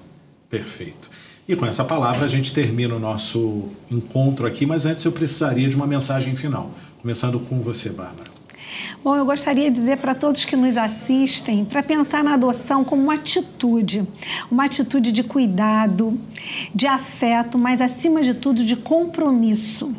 Perfeito. 0.49 1.09
E 1.47 1.55
com 1.55 1.65
essa 1.65 1.83
palavra 1.83 2.25
a 2.25 2.27
gente 2.27 2.53
termina 2.53 2.95
o 2.95 2.99
nosso 2.99 3.65
encontro 3.89 4.45
aqui, 4.47 4.65
mas 4.65 4.85
antes 4.85 5.03
eu 5.03 5.11
precisaria 5.11 5.67
de 5.69 5.75
uma 5.75 5.87
mensagem 5.87 6.35
final, 6.35 6.71
começando 7.01 7.39
com 7.39 7.61
você, 7.61 7.89
Bárbara. 7.89 8.29
Bom, 9.03 9.15
eu 9.15 9.25
gostaria 9.25 9.71
de 9.71 9.79
dizer 9.79 9.97
para 9.97 10.13
todos 10.13 10.45
que 10.45 10.55
nos 10.55 10.75
assistem 10.75 11.63
para 11.63 11.81
pensar 11.81 12.23
na 12.23 12.33
adoção 12.33 12.83
como 12.83 13.01
uma 13.01 13.15
atitude, 13.15 14.05
uma 14.51 14.65
atitude 14.65 15.11
de 15.11 15.23
cuidado, 15.23 16.19
de 16.73 16.85
afeto, 16.85 17.57
mas 17.57 17.81
acima 17.81 18.21
de 18.21 18.33
tudo 18.33 18.63
de 18.63 18.75
compromisso. 18.75 19.91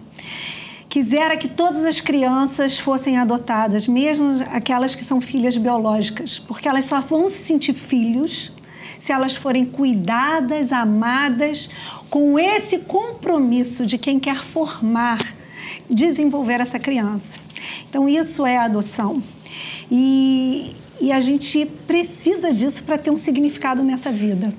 Quisera 0.89 1.37
que 1.37 1.49
todas 1.49 1.85
as 1.85 2.01
crianças 2.01 2.79
fossem 2.79 3.17
adotadas, 3.17 3.87
mesmo 3.89 4.45
aquelas 4.51 4.95
que 4.95 5.05
são 5.05 5.21
filhas 5.21 5.57
biológicas, 5.57 6.39
porque 6.39 6.69
elas 6.69 6.85
só 6.85 7.01
vão 7.01 7.29
se 7.29 7.39
sentir 7.39 7.73
filhos 7.73 8.53
se 9.01 9.13
elas 9.13 9.35
forem 9.35 9.65
cuidadas, 9.65 10.73
amadas, 10.73 11.69
com 12.09 12.39
esse 12.39 12.79
compromisso 12.79 13.85
de 13.85 13.99
quem 13.99 14.21
quer 14.21 14.39
formar, 14.39 15.19
desenvolver 15.89 16.61
essa 16.61 16.79
criança. 16.79 17.39
Então, 17.89 18.09
isso 18.09 18.47
é 18.47 18.57
adoção. 18.57 19.23
E, 19.91 20.75
e 21.01 21.11
a 21.13 21.21
gente 21.21 21.67
precisa 21.87 22.53
disso 22.53 22.85
para 22.85 22.99
ter 22.99 23.11
um 23.11 23.19
significado 23.19 23.83
nessa 23.83 24.11
vida. 24.11 24.53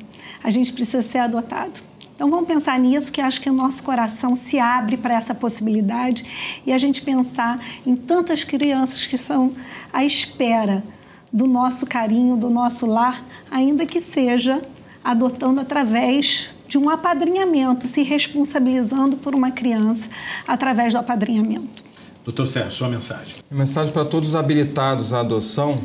A 0.44 0.50
gente 0.50 0.74
precisa 0.74 1.02
ser 1.02 1.20
adotado. 1.20 1.92
Então 2.22 2.30
vamos 2.30 2.48
pensar 2.48 2.78
nisso, 2.78 3.12
que 3.12 3.20
acho 3.20 3.42
que 3.42 3.50
o 3.50 3.54
nosso 3.54 3.82
coração 3.82 4.36
se 4.36 4.60
abre 4.60 4.96
para 4.96 5.16
essa 5.16 5.34
possibilidade 5.34 6.24
e 6.68 6.72
a 6.72 6.78
gente 6.78 7.02
pensar 7.02 7.60
em 7.84 7.96
tantas 7.96 8.44
crianças 8.44 9.08
que 9.08 9.18
são 9.18 9.52
à 9.92 10.06
espera 10.06 10.84
do 11.32 11.48
nosso 11.48 11.86
carinho, 11.86 12.36
do 12.36 12.50
nosso 12.50 12.86
lar, 12.86 13.24
ainda 13.50 13.86
que 13.86 14.02
seja 14.02 14.62
adotando 15.04 15.62
através 15.62 16.50
de 16.68 16.78
um 16.78 16.90
apadrinhamento, 16.90 17.88
se 17.88 18.02
responsabilizando 18.02 19.18
por 19.18 19.36
uma 19.36 19.52
criança 19.52 20.06
através 20.48 20.94
do 20.94 21.00
apadrinhamento. 21.00 21.84
Doutor 22.24 22.48
Sérgio, 22.48 22.72
sua 22.72 22.88
mensagem. 22.88 23.36
Mensagem 23.50 23.92
para 23.92 24.06
todos 24.06 24.36
habilitados 24.36 25.12
à 25.12 25.22
adoção, 25.22 25.80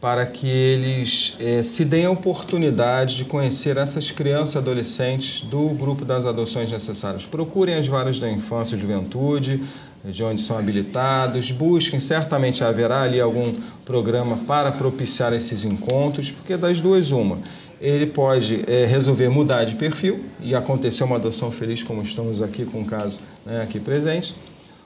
para 0.00 0.26
que 0.26 0.48
eles 0.48 1.36
eh, 1.38 1.62
se 1.62 1.84
deem 1.84 2.06
a 2.06 2.10
oportunidade 2.10 3.18
de 3.18 3.24
conhecer 3.24 3.76
essas 3.76 4.10
crianças 4.10 4.54
e 4.54 4.58
adolescentes 4.58 5.42
do 5.42 5.68
grupo 5.68 6.04
das 6.04 6.26
adoções 6.26 6.72
necessárias. 6.72 7.24
Procurem 7.24 7.76
as 7.76 7.86
varas 7.86 8.18
da 8.18 8.28
infância 8.28 8.74
e 8.74 8.80
juventude, 8.80 9.62
de 10.04 10.22
onde 10.24 10.40
são 10.40 10.58
habilitados, 10.58 11.50
busquem, 11.50 12.00
certamente 12.00 12.64
haverá 12.64 13.02
ali 13.02 13.20
algum 13.20 13.54
programa 13.84 14.38
para 14.46 14.72
propiciar 14.72 15.32
esses 15.32 15.64
encontros, 15.64 16.30
porque 16.30 16.56
das 16.56 16.80
duas 16.80 17.12
uma 17.12 17.38
ele 17.82 18.06
pode 18.06 18.62
é, 18.68 18.86
resolver 18.86 19.28
mudar 19.28 19.64
de 19.64 19.74
perfil 19.74 20.20
e 20.40 20.54
acontecer 20.54 21.02
uma 21.02 21.16
adoção 21.16 21.50
feliz, 21.50 21.82
como 21.82 22.00
estamos 22.00 22.40
aqui 22.40 22.64
com 22.64 22.82
o 22.82 22.84
caso 22.84 23.20
né, 23.44 23.60
aqui 23.60 23.80
presente, 23.80 24.36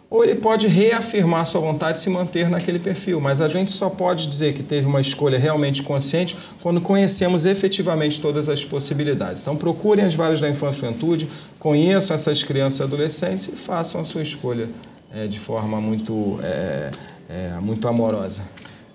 ou 0.09 0.25
ele 0.25 0.37
pode 0.37 0.67
reafirmar 0.67 1.45
sua 1.45 1.61
vontade 1.61 1.99
de 1.99 2.05
se 2.05 2.09
manter 2.09 2.49
naquele 2.49 2.79
perfil. 2.79 3.21
Mas 3.21 3.43
a 3.43 3.49
gente 3.49 3.71
só 3.71 3.91
pode 3.91 4.27
dizer 4.27 4.55
que 4.55 4.63
teve 4.63 4.87
uma 4.87 5.01
escolha 5.01 5.37
realmente 5.37 5.83
consciente 5.83 6.37
quando 6.63 6.81
conhecemos 6.81 7.45
efetivamente 7.45 8.19
todas 8.19 8.49
as 8.49 8.65
possibilidades. 8.65 9.43
Então 9.43 9.57
procurem 9.57 10.05
as 10.05 10.15
varas 10.15 10.41
da 10.41 10.49
infância 10.49 10.79
e 10.79 10.81
juventude, 10.81 11.29
conheçam 11.59 12.15
essas 12.15 12.43
crianças 12.43 12.81
e 12.81 12.83
adolescentes 12.85 13.49
e 13.49 13.57
façam 13.57 14.01
a 14.01 14.05
sua 14.05 14.23
escolha 14.23 14.69
é, 15.17 15.27
de 15.27 15.39
forma 15.39 15.81
muito, 15.81 16.39
é, 16.43 16.91
é, 17.29 17.61
muito 17.61 17.89
amorosa. 17.89 18.43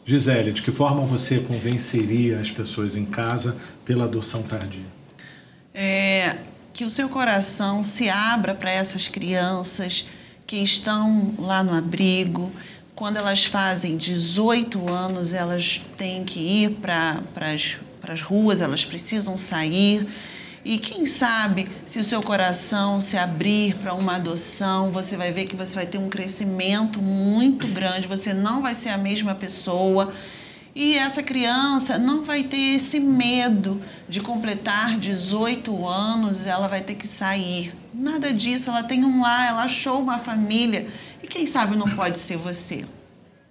Gisele, 0.06 0.52
de 0.52 0.62
que 0.62 0.72
forma 0.72 1.02
você 1.02 1.40
convenceria 1.40 2.40
as 2.40 2.52
pessoas 2.52 2.96
em 2.96 3.06
casa 3.06 3.58
pela 3.84 4.06
adoção 4.06 4.44
tardia? 4.44 4.86
É, 5.74 6.38
que 6.74 6.84
o 6.84 6.90
seu 6.90 7.10
coração 7.10 7.82
se 7.82 8.08
abra 8.08 8.54
para 8.54 8.70
essas 8.70 9.08
crianças 9.08 10.06
que 10.46 10.58
estão 10.58 11.34
lá 11.40 11.64
no 11.64 11.74
abrigo. 11.74 12.52
Quando 12.94 13.18
elas 13.18 13.46
fazem 13.46 13.98
18 13.98 14.92
anos, 14.92 15.34
elas 15.34 15.82
têm 15.98 16.24
que 16.24 16.40
ir 16.40 16.72
para 16.82 17.20
as 18.08 18.22
ruas, 18.22 18.62
elas 18.62 18.86
precisam 18.86 19.40
sair. 19.40 20.08
E 20.64 20.78
quem 20.78 21.06
sabe, 21.08 21.68
se 21.86 22.00
o 22.00 22.06
seu 22.06 22.22
coração 22.22 23.00
se 23.00 23.18
abrir 23.18 23.76
para 23.76 23.94
uma 23.94 24.16
adoção, 24.18 24.92
você 24.92 25.18
vai 25.18 25.32
ver 25.32 25.48
que 25.48 25.56
você 25.56 25.74
vai 25.74 25.86
ter 25.88 25.98
um 25.98 26.08
crescimento 26.08 27.02
muito 27.02 27.68
grande, 27.68 28.08
você 28.08 28.34
não 28.34 28.62
vai 28.62 28.76
ser 28.76 28.90
a 28.90 28.98
mesma 28.98 29.34
pessoa. 29.34 30.14
E 30.76 30.96
essa 30.98 31.24
criança 31.24 31.98
não 31.98 32.24
vai 32.24 32.44
ter 32.44 32.76
esse 32.76 33.00
medo 33.00 33.82
de 34.08 34.22
completar 34.22 34.98
18 34.98 35.86
anos, 35.88 36.46
ela 36.46 36.68
vai 36.68 36.82
ter 36.82 36.96
que 36.96 37.08
sair. 37.08 37.74
Nada 37.94 38.32
disso, 38.32 38.70
ela 38.70 38.84
tem 38.84 39.04
um 39.04 39.22
lar, 39.22 39.50
ela 39.50 39.64
achou 39.64 40.00
uma 40.00 40.20
família. 40.20 40.88
E 41.24 41.28
quem 41.28 41.46
sabe 41.48 41.76
não 41.76 41.90
pode 41.90 42.20
ser 42.20 42.38
você. 42.38 42.86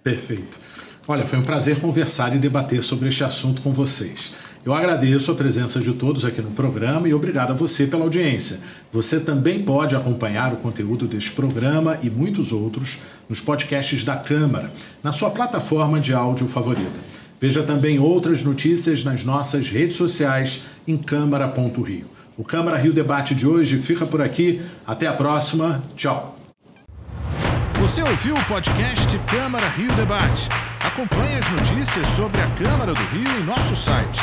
Perfeito. 0.01 0.59
Olha, 1.07 1.27
foi 1.27 1.37
um 1.37 1.43
prazer 1.43 1.79
conversar 1.79 2.33
e 2.35 2.39
debater 2.39 2.83
sobre 2.83 3.09
este 3.09 3.23
assunto 3.23 3.61
com 3.61 3.73
vocês. 3.73 4.31
Eu 4.63 4.75
agradeço 4.75 5.31
a 5.31 5.35
presença 5.35 5.79
de 5.79 5.91
todos 5.91 6.23
aqui 6.23 6.39
no 6.39 6.51
programa 6.51 7.07
e 7.07 7.13
obrigado 7.15 7.51
a 7.51 7.55
você 7.55 7.87
pela 7.87 8.03
audiência. 8.03 8.59
Você 8.91 9.19
também 9.19 9.63
pode 9.63 9.95
acompanhar 9.95 10.53
o 10.53 10.57
conteúdo 10.57 11.07
deste 11.07 11.31
programa 11.31 11.97
e 12.03 12.11
muitos 12.11 12.51
outros 12.51 12.99
nos 13.27 13.41
podcasts 13.41 14.05
da 14.05 14.15
Câmara, 14.15 14.71
na 15.01 15.11
sua 15.13 15.31
plataforma 15.31 15.99
de 15.99 16.13
áudio 16.13 16.47
favorita. 16.47 16.99
Veja 17.39 17.63
também 17.63 17.97
outras 17.97 18.43
notícias 18.43 19.03
nas 19.03 19.23
nossas 19.23 19.67
redes 19.67 19.97
sociais 19.97 20.61
em 20.87 20.95
Câmara.rio. 20.95 22.05
O 22.37 22.43
Câmara 22.43 22.77
Rio 22.77 22.93
Debate 22.93 23.33
de 23.33 23.47
hoje 23.47 23.79
fica 23.79 24.05
por 24.05 24.21
aqui. 24.21 24.61
Até 24.85 25.07
a 25.07 25.13
próxima. 25.13 25.83
Tchau. 25.95 26.37
Você 27.79 28.03
ouviu 28.03 28.35
o 28.35 28.45
podcast 28.45 29.17
Câmara 29.27 29.67
Rio 29.69 29.91
Debate? 29.93 30.49
Acompanhe 30.85 31.39
as 31.39 31.49
notícias 31.49 32.07
sobre 32.09 32.39
a 32.39 32.47
Câmara 32.51 32.93
do 32.93 33.01
Rio 33.05 33.39
em 33.39 33.43
nosso 33.43 33.75
site 33.75 34.21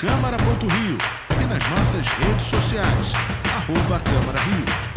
câmara.rio 0.00 0.96
e 1.42 1.44
nas 1.44 1.62
nossas 1.68 2.06
redes 2.08 2.46
sociais, 2.46 3.12
arroba 3.54 4.00
Câmara 4.00 4.38
Rio. 4.40 4.89